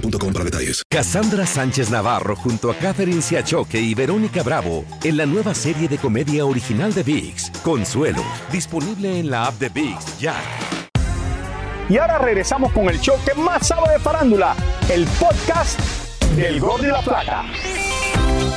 boostmobile.com 0.00 0.32
para 0.32 0.44
detalles. 0.44 0.82
Cassandra 0.88 1.46
Sánchez 1.46 1.90
Navarro 1.90 2.36
junto 2.36 2.70
a 2.70 2.74
Catherine 2.74 3.22
Siachoque 3.22 3.78
y 3.78 3.94
Verónica 3.94 4.42
Bravo 4.42 4.84
en 5.02 5.16
la 5.16 5.26
nueva 5.26 5.54
serie 5.54 5.88
de 5.88 5.98
comedia 5.98 6.44
original 6.44 6.92
de 6.92 7.02
VIX, 7.02 7.50
Consuelo, 7.62 8.22
disponible 8.52 9.18
en 9.18 9.30
la 9.30 9.46
app 9.46 9.54
de 9.54 9.68
VIX 9.68 10.18
ya. 10.18 10.34
Y 11.88 11.98
ahora 11.98 12.18
regresamos 12.18 12.72
con 12.72 12.88
el 12.88 13.00
show 13.00 13.16
que 13.24 13.34
más 13.40 13.68
sabe 13.68 13.92
de 13.92 13.98
farándula, 14.00 14.56
el 14.90 15.06
podcast 15.20 15.78
del 16.36 16.58
Gol 16.58 16.82
de 16.82 16.88
la 16.88 17.00
Plata. 17.00 17.44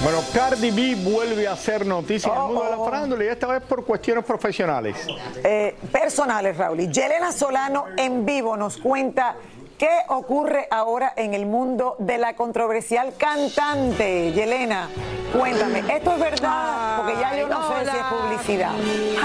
Bueno, 0.01 0.19
Cardi 0.33 0.71
B 0.71 0.95
vuelve 0.95 1.47
a 1.47 1.53
hacer 1.53 1.85
noticia 1.85 2.31
en 2.31 2.37
el 2.37 2.43
mundo 2.43 2.63
de 2.63 2.69
la 2.71 2.77
farándula 2.77 3.25
y 3.25 3.27
esta 3.27 3.47
vez 3.47 3.61
por 3.61 3.85
cuestiones 3.85 4.23
profesionales. 4.23 4.95
Eh, 5.43 5.75
personales, 5.91 6.57
Raúl. 6.57 6.79
Y 6.79 6.87
Yelena 6.87 7.31
Solano 7.31 7.85
en 7.97 8.25
vivo 8.25 8.55
nos 8.55 8.77
cuenta 8.77 9.35
qué 9.79 9.89
ocurre 10.09 10.67
ahora 10.69 11.13
en 11.15 11.33
el 11.33 11.45
mundo 11.45 11.95
de 11.99 12.17
la 12.17 12.33
controversial 12.35 13.13
cantante. 13.17 14.33
Yelena, 14.33 14.89
cuéntame, 15.35 15.79
¿esto 15.79 16.11
es 16.11 16.19
verdad? 16.19 16.97
Porque 16.97 17.13
ya 17.19 17.39
yo 17.39 17.47
no 17.47 17.69
sé 17.69 17.89
si 17.89 17.97
es 17.97 18.03
publicidad. 18.03 18.71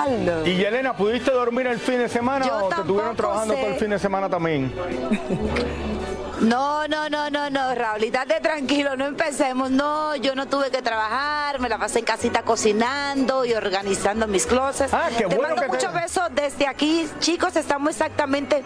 Hello. 0.07 0.47
Y 0.47 0.57
Yelena, 0.57 0.97
¿pudiste 0.97 1.33
dormir 1.33 1.67
el 1.67 1.81
fin 1.81 1.99
de 1.99 2.09
semana 2.09 2.47
Yo 2.47 2.57
o 2.57 2.69
te 2.69 2.77
estuvieron 2.77 3.17
tampoco 3.17 3.17
trabajando 3.17 3.55
sé. 3.55 3.61
todo 3.61 3.71
el 3.73 3.79
fin 3.79 3.91
de 3.91 3.99
semana 3.99 4.31
también? 4.31 4.73
No, 6.41 6.87
no, 6.89 7.09
no, 7.09 7.31
no, 7.31 7.49
no, 7.49 7.75
Raúl, 7.75 8.05
estate 8.05 8.41
tranquilo, 8.41 8.97
no 8.97 9.07
empecemos. 9.07 9.71
No, 9.71 10.17
yo 10.17 10.35
no 10.35 10.47
tuve 10.47 10.71
que 10.71 10.83
trabajar, 10.83 11.61
me 11.61 11.69
la 11.69 11.79
pasé 11.79 12.01
en 12.01 12.05
casita 12.05 12.43
cocinando 12.43 13.45
y 13.45 13.55
organizando 13.55 14.27
mis 14.27 14.45
closets. 14.47 14.93
Ah, 14.93 15.09
qué 15.17 15.25
te 15.27 15.37
bueno 15.37 15.55
mando 15.55 15.63
que 15.63 15.69
te- 15.69 15.75
muchos 15.77 15.93
besos 15.95 16.25
desde 16.33 16.67
aquí. 16.67 17.09
Chicos, 17.21 17.55
estamos 17.57 17.91
exactamente 17.91 18.65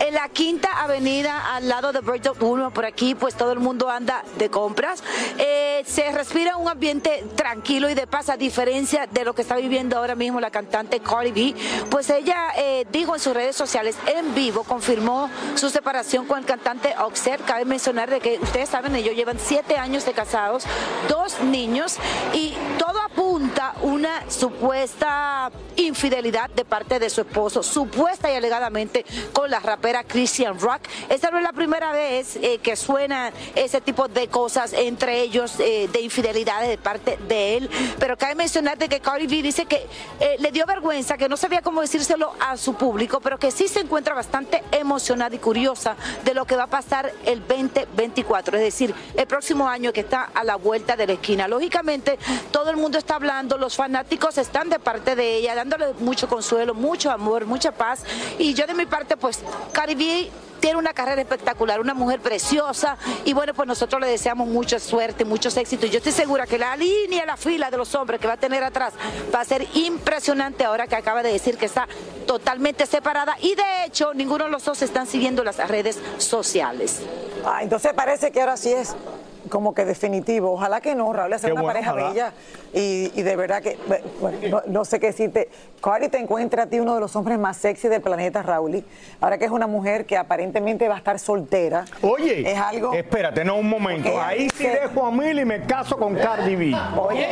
en 0.00 0.14
la 0.14 0.28
quinta 0.30 0.68
avenida 0.82 1.54
al 1.54 1.68
lado 1.68 1.92
de 1.92 2.00
Virgil 2.00 2.32
Boulevard. 2.38 2.72
Por 2.72 2.86
aquí, 2.86 3.14
pues 3.14 3.34
todo 3.34 3.52
el 3.52 3.58
mundo 3.60 3.90
anda 3.90 4.24
de 4.38 4.48
compras. 4.50 5.04
Eh, 5.38 5.84
se 5.86 6.10
respira 6.12 6.56
un 6.56 6.68
ambiente 6.68 7.24
tranquilo 7.36 7.90
y 7.90 7.94
de 7.94 8.06
paz, 8.06 8.30
a 8.30 8.36
diferencia 8.36 9.06
de 9.06 9.24
lo 9.24 9.34
que 9.34 9.42
está 9.42 9.56
viviendo 9.56 9.98
ahora 9.98 10.14
mismo 10.14 10.40
la 10.40 10.50
cantante 10.50 11.00
Cardi 11.00 11.30
B. 11.30 11.54
Pues 11.90 12.08
ella 12.10 12.48
eh, 12.56 12.86
dijo 12.90 13.14
en 13.14 13.20
sus 13.20 13.34
redes 13.34 13.54
sociales 13.54 13.96
en 14.06 14.34
vivo, 14.34 14.64
confirmó 14.64 15.28
su 15.54 15.68
separación 15.70 16.26
con 16.26 16.38
el 16.38 16.44
cantante 16.46 16.94
Offset. 17.02 17.44
Cabe 17.44 17.64
mencionar 17.64 18.08
de 18.08 18.20
que 18.20 18.38
ustedes 18.40 18.68
saben, 18.68 18.94
ellos 18.94 19.14
llevan 19.14 19.38
siete 19.38 19.76
años 19.76 20.04
de 20.04 20.12
casados, 20.12 20.64
dos 21.08 21.40
niños 21.40 21.96
y 22.32 22.54
todo 22.78 23.00
apunta 23.00 23.74
una 23.82 24.30
supuesta 24.30 25.50
infidelidad 25.76 26.50
de 26.50 26.64
parte 26.64 26.98
de 26.98 27.10
su 27.10 27.22
esposo, 27.22 27.62
supuesta 27.62 28.30
y 28.30 28.36
alegadamente 28.36 29.04
con 29.32 29.50
la 29.50 29.58
rapera 29.58 30.04
Christian 30.04 30.58
Rock. 30.60 30.82
Esta 31.08 31.30
no 31.30 31.38
es 31.38 31.42
la 31.42 31.52
primera 31.52 31.92
vez 31.92 32.36
eh, 32.36 32.58
que 32.62 32.76
suena 32.76 33.32
ese 33.54 33.80
tipo 33.80 34.06
de 34.08 34.28
cosas 34.28 34.72
entre 34.72 35.20
ellos, 35.20 35.58
eh, 35.58 35.88
de 35.92 36.00
infidelidades 36.00 36.68
de 36.68 36.78
parte 36.78 37.18
de 37.28 37.56
él. 37.56 37.70
Pero 37.98 38.16
cabe 38.16 38.34
mencionar 38.34 38.78
de 38.78 38.88
que 38.88 39.00
Cardi 39.00 39.26
B 39.26 39.42
dice 39.42 39.66
que 39.66 39.86
eh, 40.20 40.36
le 40.38 40.52
dio 40.52 40.66
vergüenza, 40.66 41.16
que 41.16 41.28
no 41.28 41.36
sabía 41.36 41.62
cómo 41.62 41.80
decírselo 41.80 42.32
a 42.40 42.56
su 42.56 42.74
público, 42.74 43.20
pero 43.20 43.38
que 43.38 43.50
sí 43.50 43.66
se 43.66 43.80
encuentra 43.80 44.14
bastante 44.14 44.62
emocionada 44.70 45.34
y 45.34 45.38
curiosa 45.38 45.96
de 46.24 46.34
lo 46.34 46.44
que 46.44 46.56
va 46.56 46.64
a 46.64 46.68
pasar 46.68 46.91
el 47.24 47.40
2024, 47.46 48.58
es 48.58 48.64
decir, 48.64 48.94
el 49.16 49.26
próximo 49.26 49.68
año 49.68 49.92
que 49.92 50.00
está 50.00 50.24
a 50.34 50.44
la 50.44 50.56
vuelta 50.56 50.96
de 50.96 51.06
la 51.06 51.14
esquina. 51.14 51.48
Lógicamente, 51.48 52.18
todo 52.50 52.70
el 52.70 52.76
mundo 52.76 52.98
está 52.98 53.16
hablando, 53.16 53.56
los 53.56 53.76
fanáticos 53.76 54.38
están 54.38 54.68
de 54.68 54.78
parte 54.78 55.16
de 55.16 55.36
ella, 55.36 55.54
dándole 55.54 55.94
mucho 56.00 56.28
consuelo, 56.28 56.74
mucho 56.74 57.10
amor, 57.10 57.46
mucha 57.46 57.72
paz. 57.72 58.04
Y 58.38 58.54
yo 58.54 58.66
de 58.66 58.74
mi 58.74 58.86
parte, 58.86 59.16
pues, 59.16 59.40
Cardi 59.72 59.94
B 59.94 60.30
tiene 60.62 60.78
una 60.78 60.94
carrera 60.94 61.20
espectacular, 61.20 61.80
una 61.80 61.92
mujer 61.92 62.20
preciosa 62.20 62.96
y 63.24 63.32
bueno, 63.32 63.52
pues 63.52 63.66
nosotros 63.66 64.00
le 64.00 64.06
deseamos 64.06 64.46
mucha 64.46 64.78
suerte, 64.78 65.24
muchos 65.24 65.56
éxitos. 65.56 65.90
Yo 65.90 65.98
estoy 65.98 66.12
segura 66.12 66.46
que 66.46 66.56
la 66.56 66.76
línea, 66.76 67.26
la 67.26 67.36
fila 67.36 67.68
de 67.68 67.76
los 67.76 67.92
hombres 67.96 68.20
que 68.20 68.28
va 68.28 68.34
a 68.34 68.36
tener 68.36 68.62
atrás 68.62 68.94
va 69.34 69.40
a 69.40 69.44
ser 69.44 69.66
impresionante 69.74 70.64
ahora 70.64 70.86
que 70.86 70.94
acaba 70.94 71.24
de 71.24 71.32
decir 71.32 71.58
que 71.58 71.66
está 71.66 71.88
totalmente 72.28 72.86
separada 72.86 73.36
y 73.40 73.56
de 73.56 73.84
hecho 73.86 74.14
ninguno 74.14 74.44
de 74.44 74.50
los 74.50 74.64
dos 74.64 74.80
están 74.82 75.08
siguiendo 75.08 75.42
las 75.42 75.56
redes 75.68 75.98
sociales. 76.18 77.00
Ah, 77.44 77.58
entonces 77.62 77.92
parece 77.92 78.30
que 78.30 78.40
ahora 78.40 78.56
sí 78.56 78.72
es 78.72 78.94
como 79.48 79.74
que 79.74 79.84
definitivo. 79.84 80.52
Ojalá 80.52 80.80
que 80.80 80.94
no, 80.94 81.12
Raúl, 81.12 81.32
hacer 81.32 81.48
Qué 81.50 81.52
una 81.52 81.62
bueno, 81.62 81.74
pareja 81.74 81.92
ojalá. 81.92 82.08
bella. 82.10 82.32
Y, 82.74 83.10
y 83.14 83.22
de 83.22 83.36
verdad 83.36 83.62
que, 83.62 83.76
bueno, 84.20 84.38
no, 84.48 84.62
no 84.66 84.84
sé 84.84 84.98
qué 85.00 85.06
decirte. 85.08 85.48
Cardi 85.82 86.08
te 86.08 86.18
encuentra 86.18 86.64
a 86.64 86.66
ti 86.66 86.78
uno 86.80 86.94
de 86.94 87.00
los 87.00 87.14
hombres 87.16 87.38
más 87.38 87.56
sexy 87.56 87.88
del 87.88 88.00
planeta, 88.00 88.42
Raúl. 88.42 88.84
Ahora 89.20 89.38
que 89.38 89.44
es 89.44 89.50
una 89.50 89.66
mujer 89.66 90.06
que 90.06 90.16
aparentemente 90.16 90.88
va 90.88 90.94
a 90.94 90.98
estar 90.98 91.18
soltera. 91.18 91.84
Oye, 92.02 92.50
es 92.50 92.58
algo. 92.58 92.92
espérate, 92.94 93.44
no 93.44 93.56
un 93.56 93.68
momento. 93.68 94.20
Ahí 94.20 94.48
sí 94.50 94.64
dejo 94.66 95.04
a 95.06 95.10
Mil 95.10 95.38
y 95.40 95.44
me 95.44 95.62
caso 95.66 95.96
con 95.96 96.14
Cardi 96.14 96.56
B. 96.56 96.74
Oye. 96.96 97.28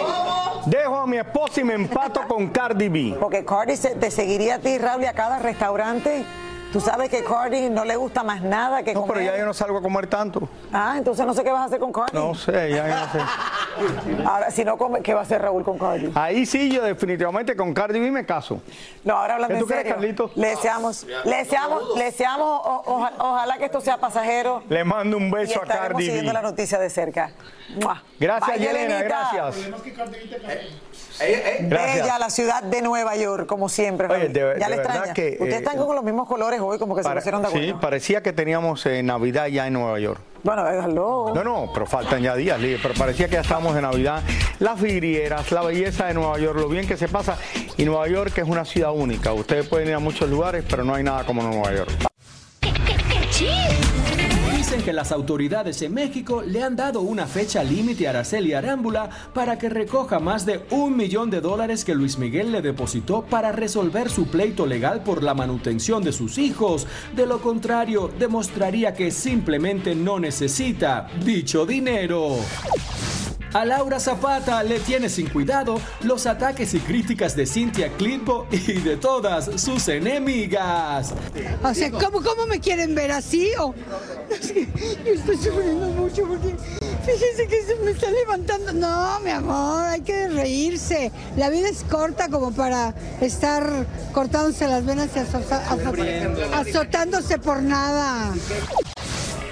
Dejo 0.66 0.96
a 0.96 1.06
mi 1.06 1.16
esposa 1.16 1.60
y 1.60 1.64
me 1.64 1.74
empato 1.74 2.20
con 2.28 2.48
Cardi 2.48 2.88
B. 2.88 3.16
Porque 3.18 3.44
Cardi 3.44 3.76
se- 3.76 3.94
te 3.94 4.10
seguiría 4.10 4.56
a 4.56 4.58
ti, 4.58 4.76
Raúl, 4.78 5.04
a 5.06 5.12
cada 5.14 5.38
restaurante. 5.38 6.24
Tú 6.72 6.80
sabes 6.80 7.10
que 7.10 7.24
Cardi 7.24 7.68
no 7.68 7.84
le 7.84 7.96
gusta 7.96 8.22
más 8.22 8.42
nada 8.42 8.84
que 8.84 8.94
No, 8.94 9.00
comer. 9.02 9.16
pero 9.16 9.26
ya 9.32 9.38
yo 9.38 9.44
no 9.44 9.52
salgo 9.52 9.78
a 9.78 9.82
comer 9.82 10.06
tanto. 10.06 10.48
Ah, 10.72 10.94
entonces 10.96 11.26
no 11.26 11.34
sé 11.34 11.42
qué 11.42 11.50
vas 11.50 11.62
a 11.62 11.64
hacer 11.64 11.80
con 11.80 11.92
Cardi. 11.92 12.12
No 12.16 12.32
sé, 12.34 12.70
ya 12.70 12.86
yo 12.88 12.94
no 12.94 13.12
sé. 13.12 14.22
Ahora, 14.26 14.50
si 14.52 14.64
no 14.64 14.78
come, 14.78 15.00
¿qué 15.02 15.12
va 15.14 15.20
a 15.20 15.22
hacer 15.24 15.42
Raúl 15.42 15.64
con 15.64 15.78
Cardi? 15.78 16.12
Ahí 16.14 16.46
sí, 16.46 16.70
yo 16.70 16.82
definitivamente 16.84 17.56
con 17.56 17.74
Cardi 17.74 17.98
B 17.98 18.10
me 18.12 18.24
caso. 18.24 18.62
No, 19.04 19.16
ahora 19.16 19.34
hablando 19.34 19.48
¿Qué 19.54 19.54
en 19.54 19.60
tú 19.60 19.66
crees, 19.66 19.80
serio. 19.82 19.94
Carlito? 19.94 20.30
Le 20.36 20.48
deseamos, 20.48 21.06
le 21.24 21.36
deseamos, 21.36 21.82
le 21.96 22.04
deseamos, 22.04 22.60
o- 22.64 22.82
oja- 22.86 23.12
ojalá 23.18 23.58
que 23.58 23.64
esto 23.64 23.80
sea 23.80 23.96
pasajero. 23.98 24.62
Le 24.68 24.84
mando 24.84 25.16
un 25.16 25.26
y 25.28 25.30
beso 25.30 25.60
a 25.62 25.66
Cardi 25.66 26.04
siguiendo 26.04 26.30
B. 26.30 26.34
la 26.34 26.42
noticia 26.42 26.78
de 26.78 26.88
cerca. 26.90 27.30
¡Mua! 27.82 28.02
Gracias, 28.18 28.48
Bye, 28.58 28.58
Yelena, 28.66 28.98
Yelenita. 29.00 29.30
gracias. 29.32 29.70
Bella 31.18 31.58
Gracias. 31.68 32.18
la 32.18 32.30
ciudad 32.30 32.62
de 32.62 32.80
Nueva 32.80 33.14
York, 33.16 33.46
como 33.46 33.68
siempre. 33.68 34.06
Oye, 34.08 34.28
de- 34.28 34.56
ya 34.58 34.68
de 34.68 34.76
le 34.76 34.82
extraña. 34.82 35.12
que, 35.12 35.32
Ustedes 35.32 35.54
eh, 35.54 35.56
están 35.58 35.76
con 35.76 35.94
los 35.94 36.02
mismos 36.04 36.26
colores 36.26 36.60
hoy, 36.60 36.78
como 36.78 36.96
que 36.96 37.02
se 37.02 37.08
Para- 37.08 37.20
pusieron 37.20 37.42
de 37.42 37.48
acuerdo. 37.48 37.66
sí, 37.66 37.74
parecía 37.78 38.22
que 38.22 38.32
teníamos 38.32 38.86
eh, 38.86 39.02
Navidad 39.02 39.46
ya 39.48 39.66
en 39.66 39.74
Nueva 39.74 39.98
York. 39.98 40.20
Bueno, 40.42 40.64
déjalo. 40.64 41.32
No, 41.34 41.44
no, 41.44 41.70
pero 41.74 41.84
faltan 41.86 42.22
ya 42.22 42.34
días, 42.34 42.58
pero 42.82 42.94
parecía 42.94 43.26
que 43.28 43.34
ya 43.34 43.42
estábamos 43.42 43.74
de 43.74 43.82
Navidad. 43.82 44.22
Las 44.60 44.80
vidrieras, 44.80 45.52
la 45.52 45.60
belleza 45.62 46.06
de 46.06 46.14
Nueva 46.14 46.38
York, 46.38 46.58
lo 46.58 46.68
bien 46.68 46.86
que 46.88 46.96
se 46.96 47.08
pasa. 47.08 47.36
Y 47.76 47.84
Nueva 47.84 48.08
York 48.08 48.38
es 48.38 48.48
una 48.48 48.64
ciudad 48.64 48.92
única. 48.92 49.34
Ustedes 49.34 49.68
pueden 49.68 49.88
ir 49.88 49.94
a 49.94 49.98
muchos 49.98 50.30
lugares, 50.30 50.64
pero 50.68 50.84
no 50.84 50.94
hay 50.94 51.02
nada 51.02 51.24
como 51.24 51.42
Nueva 51.42 51.74
York. 51.74 51.90
Dicen 54.70 54.84
que 54.84 54.92
las 54.92 55.10
autoridades 55.10 55.82
en 55.82 55.92
México 55.94 56.44
le 56.46 56.62
han 56.62 56.76
dado 56.76 57.00
una 57.00 57.26
fecha 57.26 57.64
límite 57.64 58.06
a 58.06 58.10
Araceli 58.10 58.52
Arámbula 58.52 59.10
para 59.34 59.58
que 59.58 59.68
recoja 59.68 60.20
más 60.20 60.46
de 60.46 60.64
un 60.70 60.96
millón 60.96 61.28
de 61.28 61.40
dólares 61.40 61.84
que 61.84 61.92
Luis 61.92 62.18
Miguel 62.18 62.52
le 62.52 62.62
depositó 62.62 63.22
para 63.22 63.50
resolver 63.50 64.08
su 64.10 64.28
pleito 64.28 64.66
legal 64.66 65.02
por 65.02 65.24
la 65.24 65.34
manutención 65.34 66.04
de 66.04 66.12
sus 66.12 66.38
hijos. 66.38 66.86
De 67.16 67.26
lo 67.26 67.40
contrario, 67.40 68.12
demostraría 68.16 68.94
que 68.94 69.10
simplemente 69.10 69.96
no 69.96 70.20
necesita 70.20 71.08
dicho 71.24 71.66
dinero. 71.66 72.36
A 73.52 73.64
Laura 73.64 73.98
Zapata 73.98 74.62
le 74.62 74.78
tiene 74.78 75.08
sin 75.08 75.28
cuidado 75.28 75.80
los 76.02 76.26
ataques 76.26 76.72
y 76.74 76.78
críticas 76.78 77.34
de 77.34 77.46
Cintia 77.46 77.92
Clitbo 77.96 78.46
y 78.52 78.74
de 78.74 78.96
todas 78.96 79.60
sus 79.60 79.88
enemigas. 79.88 81.12
O 81.64 81.74
sea, 81.74 81.90
¿cómo, 81.90 82.22
cómo 82.22 82.46
me 82.46 82.60
quieren 82.60 82.94
ver 82.94 83.10
así? 83.10 83.50
Yo 83.56 83.74
estoy 85.04 85.36
sufriendo 85.36 85.88
mucho 85.88 86.28
porque 86.28 86.54
fíjense 87.04 87.48
que 87.48 87.62
se 87.64 87.74
me 87.84 87.90
está 87.90 88.08
levantando. 88.12 88.72
No, 88.72 89.18
mi 89.20 89.30
amor, 89.30 89.84
hay 89.84 90.02
que 90.02 90.28
reírse. 90.28 91.10
La 91.36 91.50
vida 91.50 91.68
es 91.68 91.82
corta 91.82 92.28
como 92.28 92.52
para 92.52 92.94
estar 93.20 93.68
cortándose 94.12 94.68
las 94.68 94.84
venas 94.84 95.08
y 95.16 95.18
azotándose 96.54 97.38
por 97.38 97.62
nada. 97.62 98.32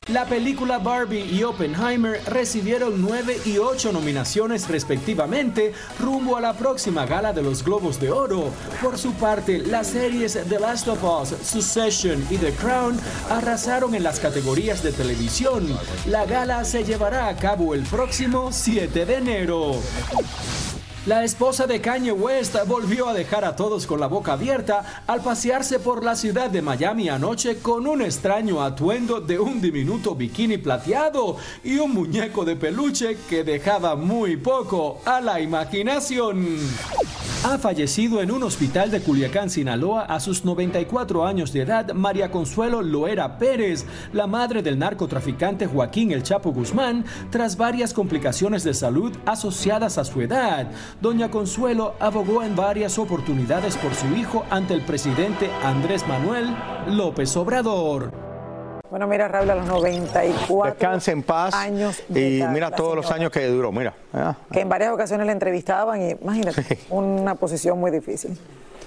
La 0.08 0.24
película 0.24 0.78
Barbie 0.78 1.26
y 1.30 1.42
Oppenheimer 1.42 2.22
recibieron 2.24 3.02
9 3.02 3.42
y 3.44 3.58
8 3.58 3.92
nominaciones 3.92 4.66
respectivamente 4.66 5.74
rumbo 6.00 6.38
a 6.38 6.40
la 6.40 6.54
próxima 6.54 7.04
gala 7.04 7.34
de 7.34 7.42
los 7.42 7.62
Globos 7.62 8.00
de 8.00 8.10
Oro. 8.10 8.50
Por 8.82 8.96
su 8.96 9.12
parte, 9.12 9.58
las 9.58 9.88
series 9.88 10.38
The 10.48 10.58
Last 10.58 10.88
of 10.88 11.04
Us, 11.04 11.34
Succession 11.46 12.26
y 12.30 12.38
The 12.38 12.52
Crown 12.52 12.98
arrasaron 13.28 13.94
en 13.94 14.02
las 14.02 14.18
categorías 14.18 14.82
de 14.82 14.92
televisión. 14.92 15.68
La 16.06 16.24
gala 16.24 16.64
se 16.64 16.84
llevará 16.84 17.28
a 17.28 17.36
cabo 17.36 17.74
el 17.74 17.82
próximo 17.82 18.50
7 18.50 19.04
de 19.04 19.14
enero. 19.14 19.72
La 21.06 21.24
esposa 21.24 21.66
de 21.66 21.80
Kanye 21.80 22.12
West 22.12 22.56
volvió 22.66 23.08
a 23.08 23.14
dejar 23.14 23.44
a 23.44 23.56
todos 23.56 23.86
con 23.86 24.00
la 24.00 24.08
boca 24.08 24.32
abierta 24.32 25.02
al 25.06 25.22
pasearse 25.22 25.78
por 25.78 26.04
la 26.04 26.16
ciudad 26.16 26.50
de 26.50 26.60
Miami 26.60 27.08
anoche 27.08 27.58
con 27.58 27.86
un 27.86 28.02
extraño 28.02 28.62
atuendo 28.62 29.20
de 29.20 29.38
un 29.38 29.60
diminuto 29.60 30.14
bikini 30.14 30.58
plateado 30.58 31.36
y 31.62 31.78
un 31.78 31.94
muñeco 31.94 32.44
de 32.44 32.56
peluche 32.56 33.16
que 33.28 33.44
dejaba 33.44 33.96
muy 33.96 34.36
poco 34.36 35.00
a 35.04 35.20
la 35.20 35.40
imaginación. 35.40 36.58
Ha 37.44 37.56
fallecido 37.56 38.20
en 38.20 38.32
un 38.32 38.42
hospital 38.42 38.90
de 38.90 39.00
Culiacán, 39.00 39.48
Sinaloa, 39.48 40.02
a 40.02 40.18
sus 40.18 40.44
94 40.44 41.24
años 41.24 41.52
de 41.52 41.62
edad, 41.62 41.92
María 41.94 42.32
Consuelo 42.32 42.82
Loera 42.82 43.38
Pérez, 43.38 43.86
la 44.12 44.26
madre 44.26 44.60
del 44.60 44.76
narcotraficante 44.76 45.68
Joaquín 45.68 46.10
El 46.10 46.24
Chapo 46.24 46.52
Guzmán, 46.52 47.04
tras 47.30 47.56
varias 47.56 47.94
complicaciones 47.94 48.64
de 48.64 48.74
salud 48.74 49.16
asociadas 49.24 49.98
a 49.98 50.04
su 50.04 50.20
edad. 50.20 50.68
Doña 51.00 51.30
Consuelo 51.30 51.94
abogó 52.00 52.42
en 52.42 52.56
varias 52.56 52.98
oportunidades 52.98 53.76
por 53.76 53.94
su 53.94 54.08
hijo 54.16 54.44
ante 54.50 54.74
el 54.74 54.82
presidente 54.82 55.48
Andrés 55.62 56.04
Manuel 56.08 56.56
López 56.88 57.36
Obrador. 57.36 58.10
Bueno, 58.90 59.06
mira, 59.06 59.28
Raúl, 59.28 59.48
a 59.50 59.54
los 59.54 59.66
94 59.66 60.74
Descanse 60.74 61.12
en 61.12 61.22
paz. 61.22 61.54
años 61.54 62.02
y 62.08 62.40
edad, 62.40 62.50
mira 62.50 62.72
todos 62.72 62.96
los 62.96 63.08
años 63.12 63.30
que 63.30 63.46
duró. 63.46 63.70
Mira. 63.70 63.94
ah. 64.12 64.34
que 64.50 64.60
en 64.60 64.68
varias 64.68 64.92
ocasiones 64.92 65.26
le 65.26 65.32
entrevistaban 65.32 66.02
y 66.02 66.10
imagínate, 66.20 66.80
una 66.90 67.36
posición 67.36 67.78
muy 67.78 67.92
difícil. 67.92 68.36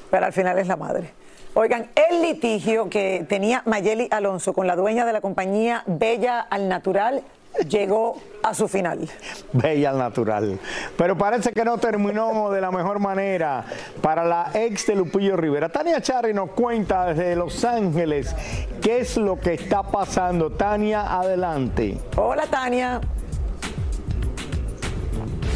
Pero 0.09 0.25
al 0.25 0.33
final 0.33 0.59
es 0.59 0.67
la 0.67 0.75
madre. 0.75 1.13
Oigan, 1.53 1.91
el 2.09 2.21
litigio 2.23 2.89
que 2.89 3.25
tenía 3.29 3.61
Mayeli 3.65 4.09
Alonso 4.11 4.51
con 4.51 4.67
la 4.67 4.75
dueña 4.75 5.05
de 5.05 5.13
la 5.13 5.21
compañía 5.21 5.83
Bella 5.85 6.41
al 6.41 6.67
Natural 6.67 7.23
llegó 7.67 8.17
a 8.43 8.53
su 8.53 8.67
final. 8.67 9.09
Bella 9.53 9.91
al 9.91 9.97
natural. 9.97 10.59
Pero 10.97 11.17
parece 11.17 11.51
que 11.51 11.63
no 11.63 11.77
terminó 11.77 12.49
de 12.49 12.61
la 12.61 12.71
mejor 12.71 12.99
manera 12.99 13.65
para 14.01 14.23
la 14.23 14.51
ex 14.53 14.87
de 14.87 14.95
Lupillo 14.95 15.37
Rivera. 15.37 15.69
Tania 15.69 16.01
Charri 16.01 16.33
nos 16.33 16.51
cuenta 16.51 17.13
desde 17.13 17.35
Los 17.35 17.63
Ángeles 17.63 18.35
qué 18.81 18.99
es 18.99 19.17
lo 19.17 19.39
que 19.39 19.53
está 19.53 19.83
pasando. 19.83 20.51
Tania, 20.51 21.19
adelante. 21.19 21.97
Hola, 22.15 22.47
Tania. 22.47 23.01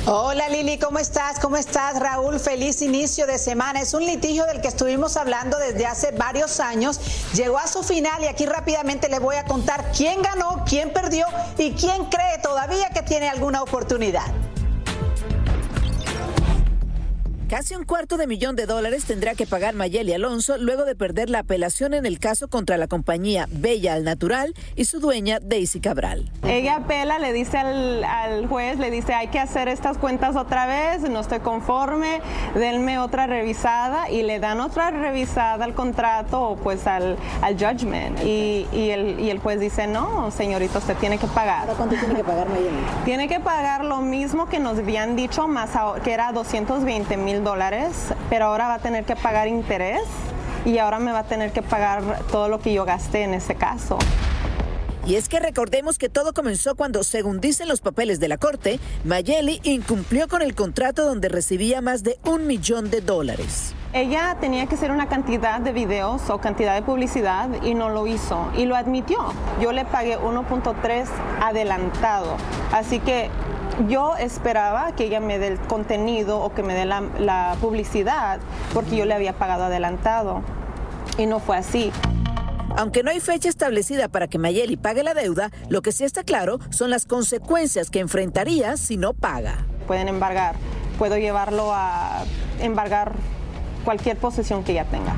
Hola 0.08 0.50
Lili, 0.50 0.78
¿cómo 0.78 1.00
estás? 1.00 1.40
¿Cómo 1.40 1.58
estás 1.58 2.00
Raúl? 2.00 2.40
Feliz 2.40 2.84
inicio 2.84 3.26
de 3.26 3.40
semana. 3.40 3.82
Es 3.82 3.96
un 3.96 4.06
litigio 4.06 4.46
del 4.46 4.62
que 4.62 4.68
estuvimos 4.68 5.18
hablando 5.18 5.58
desde 5.58 5.88
hace 5.88 6.12
varios 6.12 6.60
años. 6.60 7.00
Llegó 7.34 7.58
a 7.58 7.66
su 7.66 7.82
final 7.82 8.24
y 8.24 8.28
aquí 8.28 8.46
rápidamente 8.46 9.10
le 9.10 9.18
voy 9.18 9.38
a 9.38 9.46
contar 9.46 9.92
quién 9.98 10.22
ganó, 10.22 10.64
quién 10.70 10.94
perdió 10.94 11.26
y 11.58 11.72
quién 11.72 12.06
cree 12.06 12.38
todavía 12.44 12.92
que 12.92 13.02
tiene 13.02 13.30
alguna 13.30 13.64
oportunidad. 13.64 14.28
Casi 17.50 17.76
un 17.76 17.84
cuarto 17.84 18.18
de 18.18 18.26
millón 18.26 18.56
de 18.56 18.66
dólares 18.66 19.06
tendrá 19.06 19.36
que 19.36 19.46
pagar 19.46 19.76
Mayeli 19.76 20.14
Alonso 20.14 20.58
luego 20.58 20.84
de 20.84 20.96
perder 20.96 21.30
la 21.30 21.40
apelación 21.40 21.94
en 21.94 22.08
el 22.08 22.18
caso 22.18 22.48
contra 22.48 22.76
la 22.78 22.88
compañía 22.88 23.46
Bella 23.52 23.94
al 23.94 24.04
Natural 24.04 24.56
y 24.76 24.86
su 24.86 25.00
dueña 25.00 25.38
Daisy 25.40 25.80
Cabral. 25.80 26.32
Ella 26.48 26.78
apela, 26.78 27.20
le 27.20 27.34
dice 27.34 27.60
al, 27.60 28.48
juez, 28.48 28.80
le 28.80 28.90
dice 28.90 29.14
hay 29.14 29.28
que 29.28 29.38
hacer 29.38 29.68
estas 29.68 30.00
cuentas 30.00 30.36
otra 30.36 30.66
vez, 30.66 31.08
no 31.08 31.20
estoy 31.20 31.40
conforme, 31.40 32.20
denme 32.56 32.98
otra 32.98 33.28
revisada 33.28 34.10
y 34.10 34.24
le 34.24 34.40
dan 34.40 34.60
otra 34.60 34.90
revisada 34.90 35.66
al 35.66 35.76
contrato 35.76 36.42
o 36.42 36.56
pues 36.56 36.88
al, 36.88 37.16
al 37.44 37.54
judgment. 37.54 38.24
Y, 38.24 38.66
el, 38.74 39.20
y 39.20 39.30
el 39.30 39.38
juez 39.38 39.60
dice 39.60 39.86
no, 39.86 40.32
señorita, 40.32 40.80
usted 40.80 40.96
tiene 40.98 41.20
que 41.20 41.28
pagar. 41.28 41.68
¿Cuánto 41.78 41.96
tiene 41.96 42.16
que 42.16 42.24
pagar 42.24 42.50
Mayeli? 42.50 42.76
Tiene 43.06 43.28
que 43.28 43.40
pagar 43.40 43.86
lo 43.86 44.02
mismo 44.02 44.48
que 44.50 44.60
nos 44.60 44.80
habían 44.80 45.16
dicho, 45.16 45.48
más 45.48 45.70
que 46.04 46.12
era 46.12 46.32
220 46.32 47.18
mil 47.18 47.35
dólares, 47.44 48.14
pero 48.30 48.46
ahora 48.46 48.68
va 48.68 48.76
a 48.76 48.80
tener 48.80 49.06
que 49.06 49.16
pagar 49.16 49.48
interés 49.48 50.02
y 50.66 50.78
ahora 50.80 51.00
me 51.00 51.12
va 51.12 51.20
a 51.20 51.24
tener 51.26 51.52
que 51.52 51.62
pagar 51.62 52.02
todo 52.32 52.48
lo 52.48 52.60
que 52.60 52.74
yo 52.74 52.86
gasté 52.86 53.24
en 53.24 53.34
ese 53.34 53.56
caso. 53.56 53.98
Y 55.06 55.18
es 55.18 55.30
que 55.30 55.40
recordemos 55.40 56.00
que 56.00 56.10
todo 56.10 56.34
comenzó 56.34 56.74
cuando, 56.74 57.04
según 57.04 57.40
dicen 57.40 57.68
los 57.68 57.80
papeles 57.80 58.20
de 58.20 58.28
la 58.28 58.40
corte, 58.40 58.80
Mayeli 59.04 59.60
incumplió 59.62 60.28
con 60.28 60.42
el 60.42 60.56
contrato 60.56 61.06
donde 61.06 61.30
recibía 61.30 61.80
más 61.80 62.02
de 62.02 62.18
un 62.24 62.48
millón 62.48 62.90
de 62.90 63.02
dólares. 63.02 63.76
Ella 63.94 64.36
tenía 64.42 64.66
que 64.66 64.74
hacer 64.74 64.90
una 64.90 65.08
cantidad 65.08 65.62
de 65.62 65.74
videos 65.74 66.28
o 66.32 66.40
cantidad 66.40 66.74
de 66.74 66.82
publicidad 66.82 67.50
y 67.62 67.76
no 67.76 67.90
lo 67.90 68.08
hizo 68.08 68.50
y 68.58 68.66
lo 68.66 68.76
admitió. 68.76 69.20
Yo 69.62 69.72
le 69.74 69.86
pagué 69.86 70.18
1.3 70.18 71.06
adelantado. 71.40 72.36
Así 72.74 73.00
que 73.00 73.30
yo 73.88 74.16
esperaba 74.18 74.94
que 74.94 75.06
ella 75.06 75.20
me 75.20 75.40
dé 75.40 75.48
el 75.48 75.60
contenido 75.60 76.40
o 76.40 76.54
que 76.54 76.64
me 76.64 76.74
dé 76.74 76.86
la, 76.86 77.56
publicidad 77.62 78.40
porque 78.74 78.96
yo 78.96 79.06
le 79.06 79.14
había 79.14 79.34
pagado 79.34 79.66
adelantado 79.66 80.42
y 81.18 81.26
no 81.26 81.40
fue 81.40 81.58
así. 81.58 81.92
Aunque 82.78 83.04
no 83.04 83.12
hay 83.12 83.22
fecha 83.22 83.48
establecida 83.48 84.10
para 84.10 84.28
que 84.28 84.38
Mayeli 84.38 84.76
pague 84.76 85.04
la 85.04 85.14
deuda, 85.14 85.52
lo 85.70 85.82
que 85.82 85.92
sí 85.92 86.04
está 86.04 86.24
claro 86.24 86.60
son 86.70 86.90
las 86.90 87.06
consecuencias 87.06 87.90
que 87.90 88.00
enfrentaría 88.00 88.76
si 88.76 88.98
no 88.98 89.14
paga. 89.14 89.66
Pueden 89.88 90.10
embargar, 90.10 90.56
puedo 90.98 91.18
llevarlo 91.18 91.72
a 91.74 92.24
embargar 92.60 93.14
cualquier 93.86 94.18
posesión 94.18 94.64
que 94.64 94.74
ella 94.74 94.86
tenga. 94.86 95.16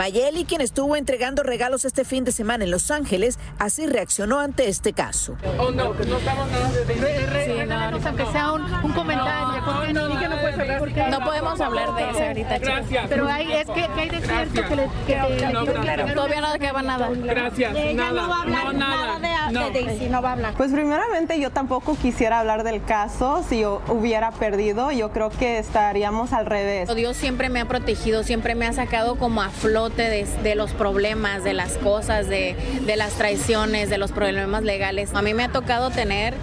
Mayeli, 0.00 0.46
quien 0.46 0.62
estuvo 0.62 0.96
entregando 0.96 1.42
regalos 1.42 1.84
este 1.84 2.06
fin 2.06 2.24
de 2.24 2.32
semana 2.32 2.64
en 2.64 2.70
Los 2.70 2.90
Ángeles, 2.90 3.38
así 3.58 3.86
reaccionó 3.86 4.40
ante 4.40 4.66
este 4.66 4.94
caso. 4.94 5.36
Oh, 5.58 5.70
no, 5.70 5.92
no 5.92 6.16
estamos 6.16 6.50
nada 6.50 6.70
de 6.70 7.44
sí, 7.44 7.68
no, 7.68 8.08
aunque 8.08 8.26
sea 8.32 8.52
un, 8.52 8.62
un 8.62 8.92
comentario. 8.92 9.62
¿Por 9.62 9.86
qué 9.86 9.92
no, 9.92 10.08
no, 10.08 10.14
no, 10.14 11.18
no 11.18 11.20
podemos 11.26 11.60
hablar 11.60 11.94
de 11.96 12.10
eso 12.12 12.24
ahorita, 12.24 12.58
Gracias. 12.60 13.06
Pero 13.10 13.28
hay, 13.28 13.52
es 13.52 13.66
que, 13.66 13.74
que 13.74 14.00
hay 14.00 14.08
de 14.08 14.20
cierto 14.22 14.68
que 14.68 14.76
le, 14.76 14.88
que 15.06 15.36
te, 15.36 15.52
no, 15.52 15.66
claro. 15.66 16.14
Todavía 16.14 16.40
no 16.40 16.52
queda 16.54 16.82
nada. 16.82 17.10
Gracias. 17.10 17.76
Ella 17.76 18.10
nada, 18.10 18.22
no 18.22 18.28
va 18.30 18.36
a 18.36 18.42
hablar 18.42 18.74
nada, 18.74 19.18
nada 19.18 19.68
de, 19.68 19.80
de 19.80 19.84
Daisy, 19.84 20.08
no 20.08 20.22
va 20.22 20.30
a 20.30 20.32
hablar. 20.32 20.54
Pues 20.56 20.72
primeramente 20.72 21.38
yo 21.38 21.50
tampoco 21.50 21.94
quisiera 22.00 22.40
hablar 22.40 22.64
del 22.64 22.82
caso. 22.82 23.44
Si 23.46 23.60
yo 23.60 23.82
hubiera 23.88 24.30
perdido, 24.30 24.92
yo 24.92 25.12
creo 25.12 25.28
que 25.28 25.58
estaríamos 25.58 26.32
al 26.32 26.46
revés. 26.46 26.88
Dios 26.94 27.18
siempre 27.18 27.50
me 27.50 27.60
ha 27.60 27.68
protegido, 27.68 28.22
siempre 28.22 28.54
me 28.54 28.66
ha 28.66 28.72
sacado 28.72 29.16
como 29.16 29.42
a 29.42 29.50
de, 29.96 30.54
los 30.54 30.72
problemas, 30.72 31.44
de 31.44 31.52
las 31.52 31.76
cosas, 31.76 32.28
de, 32.28 32.56
de 32.86 32.96
las 32.96 33.14
traiciones, 33.14 33.90
de 33.90 33.98
los 33.98 34.12
problemas 34.12 34.62
legales. 34.62 35.14
A 35.14 35.22
mí 35.22 35.34
me 35.34 35.44
ha 35.44 35.48
tocado 35.48 35.90
tener 35.90 36.34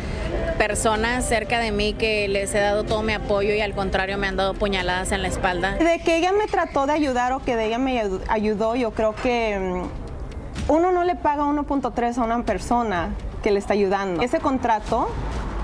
personas 0.57 1.27
cerca 1.27 1.59
de 1.59 1.71
mí 1.71 1.93
que 1.93 2.27
les 2.27 2.53
he 2.53 2.59
dado 2.59 2.83
todo 2.83 3.03
mi 3.03 3.13
apoyo 3.13 3.53
y 3.53 3.61
al 3.61 3.73
contrario 3.73 4.17
me 4.17 4.27
han 4.27 4.35
dado 4.35 4.53
puñaladas 4.53 5.11
en 5.11 5.21
la 5.21 5.27
espalda. 5.27 5.75
De 5.75 5.99
que 5.99 6.17
ella 6.17 6.33
me 6.33 6.47
trató 6.47 6.87
de 6.87 6.93
ayudar 6.93 7.33
o 7.33 7.39
que 7.39 7.55
de 7.55 7.65
ella 7.65 7.77
me 7.77 8.01
ayudó, 8.27 8.75
yo 8.75 8.91
creo 8.91 9.15
que 9.15 9.57
mm, 9.59 10.71
uno 10.71 10.91
no 10.91 11.03
le 11.03 11.15
paga 11.15 11.43
1.3 11.43 12.17
a 12.17 12.23
una 12.23 12.43
persona 12.43 13.09
que 13.43 13.51
le 13.51 13.59
está 13.59 13.73
ayudando. 13.73 14.21
Ese 14.21 14.39
contrato 14.39 15.09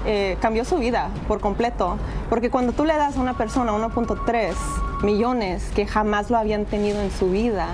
eh, 0.06 0.38
cambió 0.42 0.66
su 0.66 0.78
vida 0.78 1.10
por 1.28 1.40
completo, 1.40 1.98
porque 2.30 2.50
cuando 2.50 2.74
tú 2.74 2.86
le 2.86 2.96
das 2.96 3.18
a 3.18 3.22
una 3.22 3.36
persona 3.36 3.72
1.3 3.72 4.54
millones 5.04 5.72
que 5.76 5.86
jamás 5.86 6.30
lo 6.30 6.38
habían 6.38 6.66
tenido 6.66 7.02
en 7.02 7.12
su 7.12 7.30
vida, 7.30 7.70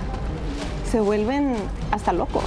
se 0.90 1.00
vuelven 1.00 1.56
hasta 1.92 2.14
locos. 2.14 2.44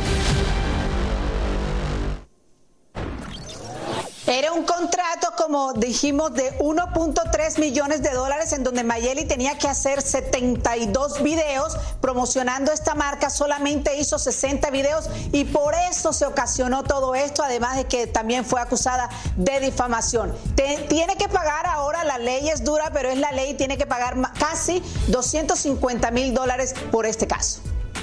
Como 5.53 5.75
dijimos, 5.75 6.33
de 6.33 6.59
1.3 6.61 7.59
millones 7.59 8.03
de 8.03 8.09
dólares 8.13 8.55
en 8.55 8.65
donde 8.65 8.85
Mayeli 8.85 9.27
tenía 9.27 9.59
que 9.59 9.69
hacer 9.69 10.01
72 10.01 11.23
videos 11.23 11.77
promocionando 12.01 12.73
esta 12.73 12.95
marca. 12.95 13.29
Solamente 13.29 13.99
hizo 13.99 14.19
60 14.19 14.71
videos 14.71 15.11
y 15.31 15.45
por 15.45 15.75
eso 15.75 16.15
se 16.15 16.25
ocasionó 16.25 16.85
todo 16.85 17.15
esto, 17.15 17.45
además 17.45 17.77
de 17.77 17.85
que 17.85 18.07
también 18.07 18.47
fue 18.47 18.63
acusada 18.63 19.11
de 19.37 19.61
difamación. 19.61 20.35
tiene 20.55 21.17
que 21.17 21.29
pagar 21.29 21.67
ahora, 21.67 22.03
la 22.03 22.17
ley 22.17 22.49
es 22.49 22.65
dura, 22.65 22.89
pero 22.95 23.11
es 23.11 23.19
la 23.19 23.31
ley, 23.33 23.53
tiene 23.53 23.77
que 23.77 23.85
pagar 23.85 24.17
casi 24.39 24.83
250 25.09 26.11
mil 26.13 26.33
dólares 26.33 26.75
por 26.91 27.05
este 27.05 27.27
caso. 27.27 27.61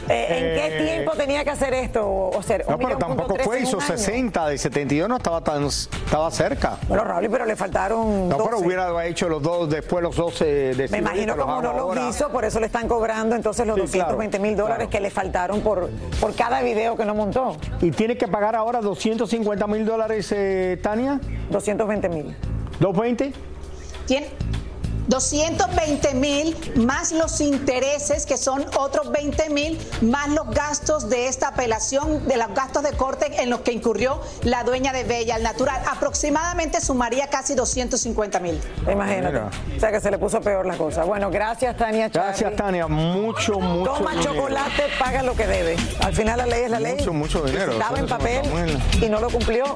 Eh, 0.08 0.26
¿En 0.30 0.56
qué 0.56 0.78
eh, 0.78 0.84
tiempo 0.86 1.12
tenía 1.14 1.44
que 1.44 1.50
hacer 1.50 1.74
esto? 1.74 2.08
O 2.08 2.42
ser, 2.42 2.66
no, 2.68 2.78
pero 2.78 2.98
tampoco 2.98 3.36
fue, 3.44 3.62
hizo 3.62 3.80
60, 3.82 4.48
de 4.48 4.58
72 4.58 5.10
no 5.10 5.18
estaba 5.18 5.42
tan 5.42 5.66
estaba 5.66 6.32
cerca. 6.32 6.78
Bueno, 6.88 7.04
Raúl, 7.04 7.28
pero 7.30 7.46
le 7.46 7.56
faltaron. 7.56 8.30
No, 8.30 8.38
pero 8.38 8.60
hubiera 8.60 9.06
hecho 9.06 9.30
los 9.30 9.42
dos, 9.42 9.70
después 9.70 10.02
los 10.04 10.16
12 10.16 10.46
de 10.46 10.88
Me 10.90 11.00
imagino 11.00 11.36
como 11.36 11.62
no 11.62 11.74
los 11.74 12.10
hizo, 12.10 12.30
por 12.30 12.46
eso 12.46 12.60
le 12.60 12.68
están 12.68 12.88
cobrando 12.88 13.36
entonces 13.36 13.66
los 13.68 13.78
220 13.78 14.40
mil 14.40 14.56
dólares 14.56 14.88
que 14.90 15.00
le 15.00 15.10
faltaron 15.10 15.62
por, 15.62 15.90
por 16.20 16.36
cada 16.36 16.62
video 16.62 16.96
que 16.96 17.06
no 17.06 17.16
montó. 17.16 17.58
¿Y 17.82 17.92
tiene 17.92 18.18
que 18.18 18.28
pagar 18.28 18.56
ahora 18.56 18.82
250 18.82 19.68
mil 19.68 19.86
dólares, 19.86 20.32
eh, 20.32 20.80
Tania? 20.82 21.20
220 21.50 22.10
mil. 22.10 22.36
¿220? 22.80 23.34
¿Tiene? 24.06 24.28
220 25.10 26.14
mil 26.14 26.56
más 26.76 27.12
los 27.12 27.42
intereses, 27.42 28.26
que 28.26 28.38
son 28.38 28.66
otros 28.78 29.12
20 29.12 29.50
mil, 29.50 29.80
más 30.02 30.30
los 30.30 30.50
gastos 30.52 31.10
de 31.10 31.28
esta 31.28 31.50
apelación, 31.50 32.28
de 32.28 32.38
los 32.38 32.54
gastos 32.54 32.84
de 32.84 32.92
corte 32.92 33.42
en 33.42 33.50
los 33.50 33.62
que 33.62 33.72
incurrió 33.72 34.22
la 34.44 34.64
dueña 34.64 34.94
de 34.94 35.04
Bella 35.04 35.36
al 35.36 35.44
Natural. 35.44 35.82
Aproximadamente 35.90 36.80
sumaría 36.80 37.28
casi 37.28 37.56
250 37.56 38.40
mil. 38.40 38.62
Imagínate. 38.90 39.40
O 39.40 39.80
sea 39.80 39.92
que 39.92 40.00
se 40.00 40.12
le 40.12 40.20
puso 40.20 40.40
peor 40.42 40.66
la 40.66 40.78
cosa. 40.78 41.04
Bueno, 41.04 41.32
gracias, 41.32 41.76
Tania. 41.76 42.10
Gracias, 42.10 42.56
Tania. 42.56 42.88
Mucho, 42.88 43.60
mucho. 43.60 43.94
Toma 43.94 44.20
chocolate, 44.20 44.84
paga 45.00 45.24
lo 45.24 45.36
que 45.36 45.48
debe. 45.48 45.76
Al 46.02 46.14
final 46.14 46.38
la 46.38 46.46
ley 46.46 46.64
es 46.64 46.72
la 46.72 46.80
ley. 46.80 46.96
Mucho, 46.98 47.14
mucho 47.14 47.42
dinero. 47.42 47.72
Estaba 47.72 47.98
en 47.98 48.08
papel 48.08 48.42
y 49.02 49.10
no 49.10 49.20
lo 49.20 49.30
cumplió. 49.30 49.76